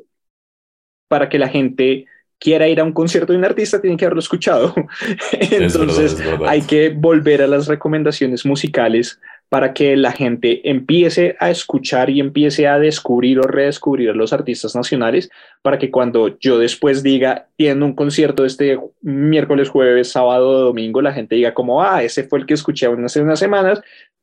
para 1.09 1.29
que 1.29 1.39
la 1.39 1.49
gente 1.49 2.07
quiera 2.39 2.69
ir 2.69 2.81
a 2.81 2.85
un 2.85 2.93
concierto 2.93 3.33
de 3.33 3.39
un 3.39 3.45
artista, 3.45 3.81
tienen 3.81 3.97
que 3.97 4.05
haberlo 4.05 4.21
escuchado. 4.21 4.75
Entonces 5.41 6.23
hay 6.47 6.63
que 6.63 6.91
volver 6.91 7.43
a 7.43 7.47
las 7.47 7.69
recomendaciones 7.69 8.45
musicales 8.45 9.21
para 9.49 9.73
que 9.73 9.97
la 9.97 10.13
gente 10.13 10.69
empiece 10.69 11.37
a 11.39 11.51
escuchar 11.51 12.11
y 12.11 12.21
empiece 12.21 12.67
a 12.67 12.79
descubrir 12.79 13.39
o 13.39 13.43
redescubrir 13.43 14.11
a 14.11 14.15
los 14.15 14.33
artistas 14.33 14.75
nacionales, 14.75 15.31
para 15.63 15.79
que 15.79 15.91
cuando 15.91 16.39
yo 16.39 16.59
después 16.59 17.03
diga, 17.03 17.49
tiene 17.57 17.85
un 17.85 17.95
concierto 17.95 18.45
este 18.45 18.79
miércoles, 19.03 19.69
jueves, 19.69 20.11
sábado, 20.11 20.65
domingo, 20.65 21.01
la 21.03 21.13
gente 21.13 21.37
diga 21.37 21.55
como, 21.55 21.83
ah, 21.83 22.03
ese 22.03 22.25
fue 22.25 22.41
el 22.41 22.47
que 22.47 22.55
escuché 22.55 22.87
hace 22.87 23.21
unas 23.23 23.39
semanas, 23.39 23.81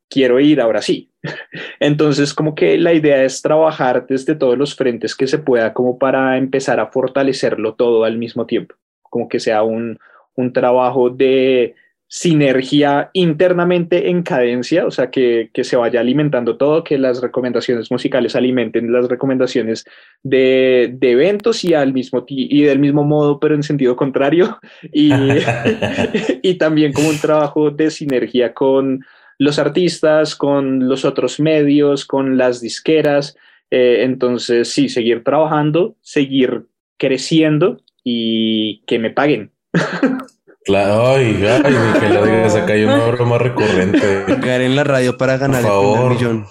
quiero 0.09 0.39
ir 0.39 0.61
ahora 0.61 0.81
sí. 0.81 1.09
Entonces, 1.79 2.33
como 2.33 2.53
que 2.53 2.77
la 2.77 2.93
idea 2.93 3.23
es 3.23 3.41
trabajar 3.41 4.05
desde 4.07 4.35
todos 4.35 4.57
los 4.57 4.75
frentes 4.75 5.15
que 5.15 5.27
se 5.27 5.39
pueda, 5.39 5.73
como 5.73 5.97
para 5.97 6.37
empezar 6.37 6.79
a 6.79 6.87
fortalecerlo 6.87 7.73
todo 7.75 8.03
al 8.03 8.17
mismo 8.17 8.45
tiempo, 8.45 8.75
como 9.01 9.29
que 9.29 9.39
sea 9.39 9.63
un, 9.63 9.97
un 10.35 10.53
trabajo 10.53 11.09
de 11.09 11.75
sinergia 12.13 13.09
internamente 13.13 14.09
en 14.09 14.21
cadencia, 14.21 14.85
o 14.85 14.91
sea, 14.91 15.09
que, 15.09 15.49
que, 15.53 15.63
se 15.63 15.77
vaya 15.77 16.01
alimentando 16.01 16.57
todo, 16.57 16.83
que 16.83 16.97
las 16.97 17.21
recomendaciones 17.21 17.89
musicales 17.89 18.35
alimenten 18.35 18.91
las 18.91 19.07
recomendaciones 19.07 19.85
de, 20.21 20.93
de 20.93 21.11
eventos 21.11 21.63
y, 21.63 21.73
al 21.73 21.93
mismo 21.93 22.25
y 22.27 22.63
del 22.63 22.79
mismo 22.79 23.05
modo, 23.05 23.39
pero 23.39 23.55
en 23.55 23.63
sentido 23.63 23.95
contrario, 23.95 24.59
y, 24.91 25.13
y 26.41 26.55
también 26.55 26.91
como 26.91 27.07
un 27.07 27.17
trabajo 27.17 27.71
de 27.71 27.89
sinergia 27.89 28.53
con 28.53 29.05
los 29.39 29.57
artistas, 29.57 30.35
con 30.35 30.89
los 30.89 31.05
otros 31.05 31.39
medios, 31.39 32.03
con 32.03 32.37
las 32.37 32.59
disqueras. 32.59 33.37
Eh, 33.69 34.03
entonces, 34.03 34.67
sí, 34.67 34.89
seguir 34.89 35.23
trabajando, 35.23 35.95
seguir 36.01 36.65
creciendo 36.97 37.79
y 38.03 38.83
que 38.85 38.99
me 38.99 39.11
paguen. 39.11 39.51
Claro, 40.63 41.15
ay, 41.15 41.43
ay, 41.43 41.73
que 41.99 42.09
lo 42.09 42.25
digas 42.25 42.55
acá 42.55 42.73
hay 42.73 42.83
una 42.83 43.05
broma 43.07 43.37
recurrente. 43.37 44.25
Caer 44.41 44.61
en 44.61 44.75
la 44.75 44.83
radio 44.83 45.17
para 45.17 45.37
ganar 45.37 45.63
el 45.63 46.09
millón. 46.09 46.45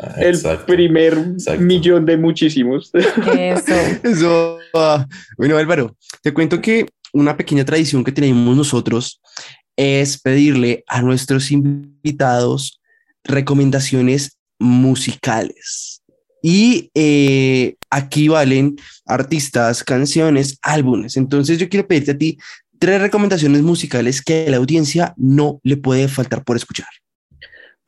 Ah, 0.00 0.14
el 0.18 0.40
primer 0.66 1.16
millón 1.58 2.06
de 2.06 2.16
muchísimos. 2.16 2.90
Eso. 2.94 3.72
Eso. 4.02 4.58
Ah. 4.74 5.06
Bueno, 5.36 5.56
Álvaro, 5.56 5.96
te 6.22 6.32
cuento 6.32 6.60
que 6.60 6.86
una 7.12 7.36
pequeña 7.36 7.64
tradición 7.64 8.04
que 8.04 8.12
tenemos 8.12 8.56
nosotros 8.56 9.20
es 9.76 10.20
pedirle 10.20 10.84
a 10.88 11.02
nuestros 11.02 11.50
invitados 11.50 12.80
recomendaciones 13.24 14.36
musicales. 14.58 16.02
Y 16.42 16.90
eh, 16.94 17.74
aquí 17.90 18.28
valen 18.28 18.76
artistas, 19.06 19.82
canciones, 19.82 20.58
álbumes. 20.62 21.16
Entonces 21.16 21.58
yo 21.58 21.68
quiero 21.68 21.86
pedirte 21.86 22.12
a 22.12 22.18
ti 22.18 22.38
tres 22.78 23.00
recomendaciones 23.00 23.62
musicales 23.62 24.22
que 24.22 24.46
a 24.46 24.50
la 24.50 24.56
audiencia 24.58 25.14
no 25.16 25.60
le 25.62 25.76
puede 25.76 26.08
faltar 26.08 26.44
por 26.44 26.56
escuchar. 26.56 26.88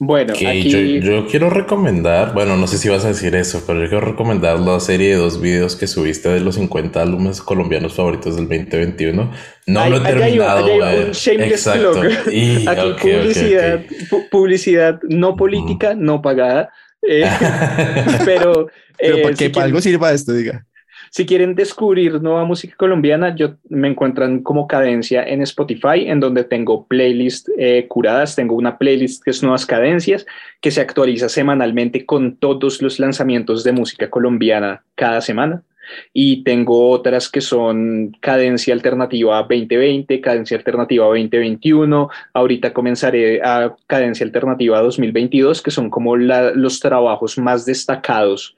Bueno, 0.02 0.32
aquí... 0.32 1.00
yo, 1.02 1.26
quiero 1.26 1.50
recomendar, 1.50 2.32
bueno, 2.32 2.56
no 2.56 2.66
sé 2.66 2.78
si 2.78 2.88
vas 2.88 3.04
a 3.04 3.08
decir 3.08 3.34
eso, 3.34 3.62
pero 3.66 3.82
yo 3.82 3.88
quiero 3.90 4.06
recomendar 4.06 4.58
la 4.58 4.80
serie 4.80 5.10
de 5.10 5.16
dos 5.16 5.42
videos 5.42 5.76
que 5.76 5.86
subiste 5.86 6.30
de 6.30 6.40
los 6.40 6.54
50 6.54 7.02
álbumes 7.02 7.42
colombianos 7.42 7.92
favoritos 7.92 8.36
del 8.36 8.48
2021. 8.48 9.30
No 9.66 9.90
lo 9.90 9.96
he 9.98 10.00
terminado. 10.00 10.64
un 10.64 11.42
Exacto. 11.42 12.02
Y, 12.32 12.66
aquí 12.66 12.94
publicidad, 12.98 13.84
publicidad 14.30 15.00
no 15.02 15.36
política, 15.36 15.94
no 15.94 16.22
pagada. 16.22 16.70
Eh, 17.02 17.28
pero, 18.24 18.68
pero 18.98 19.22
para 19.22 19.34
eh, 19.34 19.50
que 19.50 19.60
algo 19.60 19.82
sirva 19.82 20.12
esto, 20.12 20.32
diga. 20.32 20.64
Si 21.12 21.26
quieren 21.26 21.56
descubrir 21.56 22.22
nueva 22.22 22.44
música 22.44 22.76
colombiana, 22.76 23.34
yo 23.34 23.56
me 23.68 23.88
encuentran 23.88 24.44
como 24.44 24.68
Cadencia 24.68 25.24
en 25.24 25.42
Spotify, 25.42 26.06
en 26.06 26.20
donde 26.20 26.44
tengo 26.44 26.86
playlists 26.86 27.50
eh, 27.58 27.86
curadas. 27.88 28.36
Tengo 28.36 28.54
una 28.54 28.78
playlist 28.78 29.24
que 29.24 29.32
es 29.32 29.42
Nuevas 29.42 29.66
Cadencias, 29.66 30.24
que 30.60 30.70
se 30.70 30.80
actualiza 30.80 31.28
semanalmente 31.28 32.06
con 32.06 32.36
todos 32.36 32.80
los 32.80 33.00
lanzamientos 33.00 33.64
de 33.64 33.72
música 33.72 34.08
colombiana 34.08 34.84
cada 34.94 35.20
semana. 35.20 35.64
Y 36.12 36.44
tengo 36.44 36.90
otras 36.90 37.28
que 37.28 37.40
son 37.40 38.16
Cadencia 38.20 38.72
Alternativa 38.72 39.38
2020, 39.38 40.20
Cadencia 40.20 40.58
Alternativa 40.58 41.06
2021. 41.06 42.08
Ahorita 42.34 42.72
comenzaré 42.72 43.42
a 43.42 43.74
Cadencia 43.88 44.24
Alternativa 44.24 44.80
2022, 44.80 45.60
que 45.60 45.72
son 45.72 45.90
como 45.90 46.16
los 46.16 46.78
trabajos 46.78 47.36
más 47.36 47.66
destacados 47.66 48.56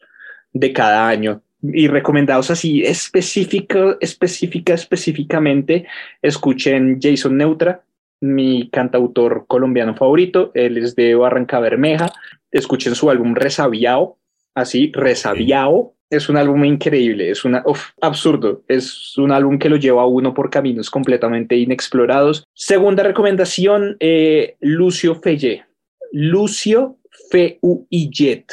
de 0.53 0.71
cada 0.75 1.09
año 1.09 1.41
y 1.63 1.87
recomendados 1.87 2.51
así 2.51 2.83
específica, 2.83 3.97
específica, 4.01 4.75
específicamente, 4.75 5.87
escuchen 6.21 6.99
Jason 7.01 7.37
Neutra, 7.37 7.85
mi 8.21 8.69
cantautor 8.71 9.47
colombiano 9.47 9.95
favorito, 9.95 10.51
él 10.55 10.79
es 10.79 10.95
de 10.97 11.15
Barranca 11.15 11.61
Bermeja, 11.61 12.13
escuchen 12.51 12.95
su 12.95 13.11
álbum 13.11 13.35
Resabiao, 13.35 14.19
así, 14.55 14.91
Resabiao, 14.93 15.95
es 16.11 16.29
un 16.29 16.37
álbum 16.37 16.65
increíble, 16.65 17.31
es 17.31 17.45
una, 17.45 17.65
absurdo, 18.01 18.63
es 18.69 19.17
un 19.17 19.33
álbum 19.33 19.59
que 19.59 19.71
lo 19.71 19.77
lleva 19.77 20.03
a 20.03 20.07
uno 20.07 20.35
por 20.35 20.51
caminos 20.51 20.91
completamente 20.91 21.57
inexplorados. 21.57 22.45
Segunda 22.53 23.03
recomendación, 23.03 23.97
eh, 23.99 24.57
Lucio 24.61 25.15
Felle, 25.15 25.65
Lucio 26.13 26.99
Feuillet 27.31 28.45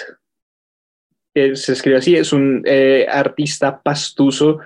se 1.55 1.73
escribe 1.73 1.97
así, 1.97 2.15
es 2.15 2.33
un 2.33 2.63
eh, 2.65 3.05
artista 3.09 3.81
pastuso, 3.81 4.59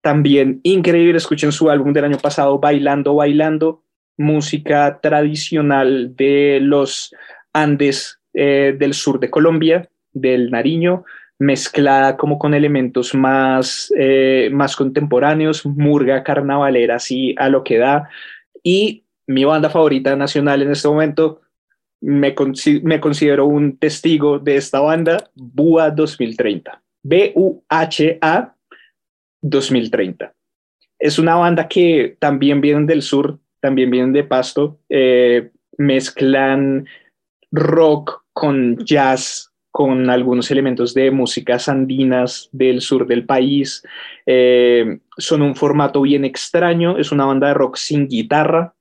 también 0.00 0.60
increíble, 0.62 1.16
escuchen 1.16 1.52
su 1.52 1.68
álbum 1.68 1.92
del 1.92 2.04
año 2.04 2.18
pasado, 2.18 2.58
Bailando, 2.58 3.14
Bailando, 3.14 3.82
música 4.16 5.00
tradicional 5.00 6.14
de 6.14 6.60
los 6.62 7.14
Andes 7.52 8.20
eh, 8.32 8.76
del 8.78 8.94
sur 8.94 9.18
de 9.18 9.30
Colombia, 9.30 9.88
del 10.12 10.50
Nariño, 10.50 11.04
mezclada 11.38 12.16
como 12.16 12.38
con 12.38 12.54
elementos 12.54 13.14
más, 13.14 13.92
eh, 13.96 14.48
más 14.52 14.76
contemporáneos, 14.76 15.66
murga 15.66 16.22
carnavalera, 16.22 16.96
así 16.96 17.34
a 17.38 17.48
lo 17.48 17.64
que 17.64 17.78
da. 17.78 18.08
Y 18.62 19.04
mi 19.26 19.44
banda 19.44 19.70
favorita 19.70 20.16
nacional 20.16 20.62
en 20.62 20.70
este 20.70 20.88
momento, 20.88 21.40
me, 22.00 22.34
me 22.82 23.00
considero 23.00 23.46
un 23.46 23.78
testigo 23.78 24.38
de 24.38 24.56
esta 24.56 24.80
banda, 24.80 25.30
BUA 25.34 25.90
2030. 25.90 26.82
B-U-H-A 27.02 28.54
2030. 29.42 30.34
Es 30.98 31.18
una 31.18 31.36
banda 31.36 31.68
que 31.68 32.16
también 32.18 32.60
vienen 32.60 32.86
del 32.86 33.02
sur, 33.02 33.38
también 33.60 33.90
vienen 33.90 34.12
de 34.12 34.24
Pasto, 34.24 34.78
eh, 34.88 35.50
mezclan 35.78 36.86
rock 37.52 38.24
con 38.32 38.78
jazz, 38.84 39.52
con 39.70 40.08
algunos 40.08 40.50
elementos 40.50 40.94
de 40.94 41.10
músicas 41.10 41.68
andinas 41.68 42.48
del 42.52 42.80
sur 42.80 43.06
del 43.06 43.26
país. 43.26 43.82
Eh, 44.24 45.00
son 45.18 45.42
un 45.42 45.54
formato 45.54 46.00
bien 46.02 46.24
extraño, 46.24 46.98
es 46.98 47.12
una 47.12 47.26
banda 47.26 47.48
de 47.48 47.54
rock 47.54 47.76
sin 47.76 48.08
guitarra, 48.08 48.74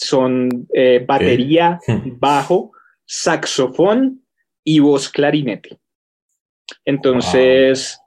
son 0.00 0.66
eh, 0.72 1.04
batería, 1.06 1.78
bajo, 2.18 2.72
saxofón 3.04 4.24
y 4.64 4.80
voz 4.80 5.08
clarinete. 5.08 5.78
Entonces, 6.84 8.00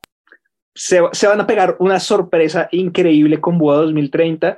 se, 0.73 1.01
van 1.01 1.41
a 1.41 1.47
pegar 1.47 1.75
una 1.79 1.99
sorpresa 1.99 2.67
increíble 2.71 3.39
con 3.39 3.57
Boa 3.57 3.77
2030. 3.77 4.57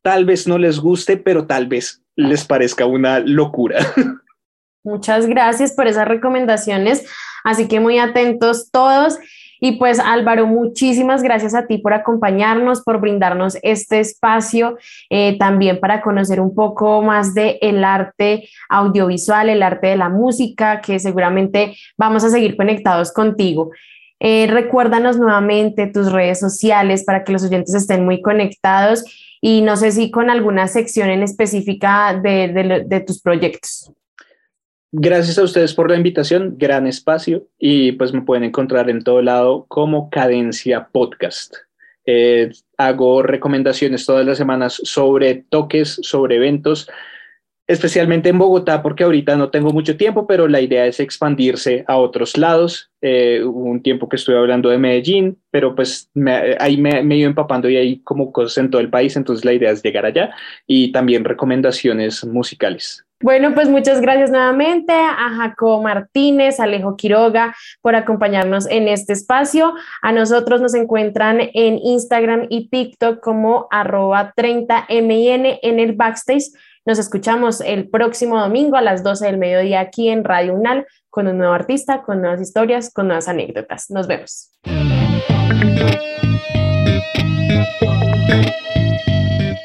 Tal 0.00 0.24
vez 0.24 0.48
no 0.48 0.56
les 0.56 0.78
guste, 0.78 1.16
pero 1.16 1.46
tal 1.46 1.66
vez 1.66 2.02
les 2.16 2.44
parezca 2.44 2.86
una 2.86 3.18
locura. 3.20 3.78
Muchas 4.84 5.26
gracias 5.26 5.72
por 5.72 5.86
esas 5.86 6.08
recomendaciones. 6.08 7.06
Así 7.44 7.68
que 7.68 7.80
muy 7.80 7.98
atentos 7.98 8.70
todos. 8.70 9.18
Y 9.64 9.76
pues 9.76 10.00
Álvaro, 10.00 10.48
muchísimas 10.48 11.22
gracias 11.22 11.54
a 11.54 11.68
ti 11.68 11.78
por 11.78 11.92
acompañarnos, 11.92 12.82
por 12.82 13.00
brindarnos 13.00 13.56
este 13.62 14.00
espacio, 14.00 14.76
eh, 15.08 15.38
también 15.38 15.78
para 15.78 16.02
conocer 16.02 16.40
un 16.40 16.52
poco 16.52 17.00
más 17.00 17.32
de 17.32 17.60
el 17.62 17.84
arte 17.84 18.48
audiovisual, 18.68 19.48
el 19.48 19.62
arte 19.62 19.86
de 19.86 19.96
la 19.96 20.08
música, 20.08 20.80
que 20.80 20.98
seguramente 20.98 21.76
vamos 21.96 22.24
a 22.24 22.30
seguir 22.30 22.56
conectados 22.56 23.12
contigo. 23.12 23.70
Eh, 24.18 24.48
recuérdanos 24.50 25.16
nuevamente 25.16 25.86
tus 25.86 26.10
redes 26.10 26.40
sociales 26.40 27.04
para 27.04 27.22
que 27.22 27.30
los 27.30 27.44
oyentes 27.44 27.72
estén 27.72 28.04
muy 28.04 28.20
conectados 28.20 29.04
y 29.40 29.62
no 29.62 29.76
sé 29.76 29.92
si 29.92 30.10
con 30.10 30.28
alguna 30.28 30.66
sección 30.66 31.08
en 31.08 31.22
específica 31.22 32.20
de 32.20 33.04
tus 33.06 33.22
proyectos. 33.22 33.92
Gracias 34.94 35.38
a 35.38 35.42
ustedes 35.42 35.72
por 35.72 35.88
la 35.88 35.96
invitación, 35.96 36.56
gran 36.58 36.86
espacio 36.86 37.48
y 37.58 37.92
pues 37.92 38.12
me 38.12 38.20
pueden 38.20 38.44
encontrar 38.44 38.90
en 38.90 39.02
todo 39.02 39.22
lado 39.22 39.64
como 39.66 40.10
Cadencia 40.10 40.90
Podcast. 40.92 41.54
Eh, 42.04 42.50
hago 42.76 43.22
recomendaciones 43.22 44.04
todas 44.04 44.26
las 44.26 44.36
semanas 44.36 44.78
sobre 44.84 45.46
toques, 45.48 45.98
sobre 46.02 46.36
eventos, 46.36 46.90
especialmente 47.66 48.28
en 48.28 48.36
Bogotá, 48.36 48.82
porque 48.82 49.04
ahorita 49.04 49.34
no 49.34 49.48
tengo 49.48 49.72
mucho 49.72 49.96
tiempo, 49.96 50.26
pero 50.26 50.46
la 50.46 50.60
idea 50.60 50.84
es 50.84 51.00
expandirse 51.00 51.86
a 51.88 51.96
otros 51.96 52.36
lados. 52.36 52.90
Eh, 53.00 53.42
hubo 53.42 53.70
un 53.70 53.82
tiempo 53.82 54.10
que 54.10 54.16
estuve 54.16 54.36
hablando 54.36 54.68
de 54.68 54.76
Medellín, 54.76 55.38
pero 55.50 55.74
pues 55.74 56.10
ahí 56.58 56.76
me, 56.76 57.02
me 57.02 57.16
ido 57.16 57.30
empapando 57.30 57.70
y 57.70 57.78
hay 57.78 58.00
como 58.00 58.30
cosas 58.30 58.58
en 58.58 58.70
todo 58.70 58.82
el 58.82 58.90
país, 58.90 59.16
entonces 59.16 59.46
la 59.46 59.54
idea 59.54 59.70
es 59.70 59.82
llegar 59.82 60.04
allá 60.04 60.34
y 60.66 60.92
también 60.92 61.24
recomendaciones 61.24 62.26
musicales. 62.26 63.06
Bueno, 63.22 63.54
pues 63.54 63.68
muchas 63.68 64.00
gracias 64.00 64.30
nuevamente 64.30 64.92
a 64.92 65.30
Jacob 65.36 65.80
Martínez, 65.80 66.58
Alejo 66.58 66.96
Quiroga 66.96 67.54
por 67.80 67.94
acompañarnos 67.94 68.68
en 68.68 68.88
este 68.88 69.12
espacio. 69.12 69.74
A 70.02 70.10
nosotros 70.10 70.60
nos 70.60 70.74
encuentran 70.74 71.38
en 71.40 71.78
Instagram 71.78 72.46
y 72.48 72.68
TikTok 72.68 73.20
como 73.20 73.68
arroba 73.70 74.34
30min 74.36 75.60
en 75.62 75.78
el 75.78 75.92
backstage. 75.92 76.50
Nos 76.84 76.98
escuchamos 76.98 77.60
el 77.60 77.88
próximo 77.88 78.40
domingo 78.40 78.76
a 78.76 78.82
las 78.82 79.04
12 79.04 79.26
del 79.26 79.38
mediodía 79.38 79.78
aquí 79.78 80.08
en 80.08 80.24
Radio 80.24 80.54
Unal 80.54 80.86
con 81.08 81.28
un 81.28 81.38
nuevo 81.38 81.52
artista, 81.52 82.02
con 82.02 82.20
nuevas 82.20 82.40
historias, 82.40 82.92
con 82.92 83.06
nuevas 83.06 83.28
anécdotas. 83.28 83.88
Nos 83.90 84.08
vemos. 84.08 84.50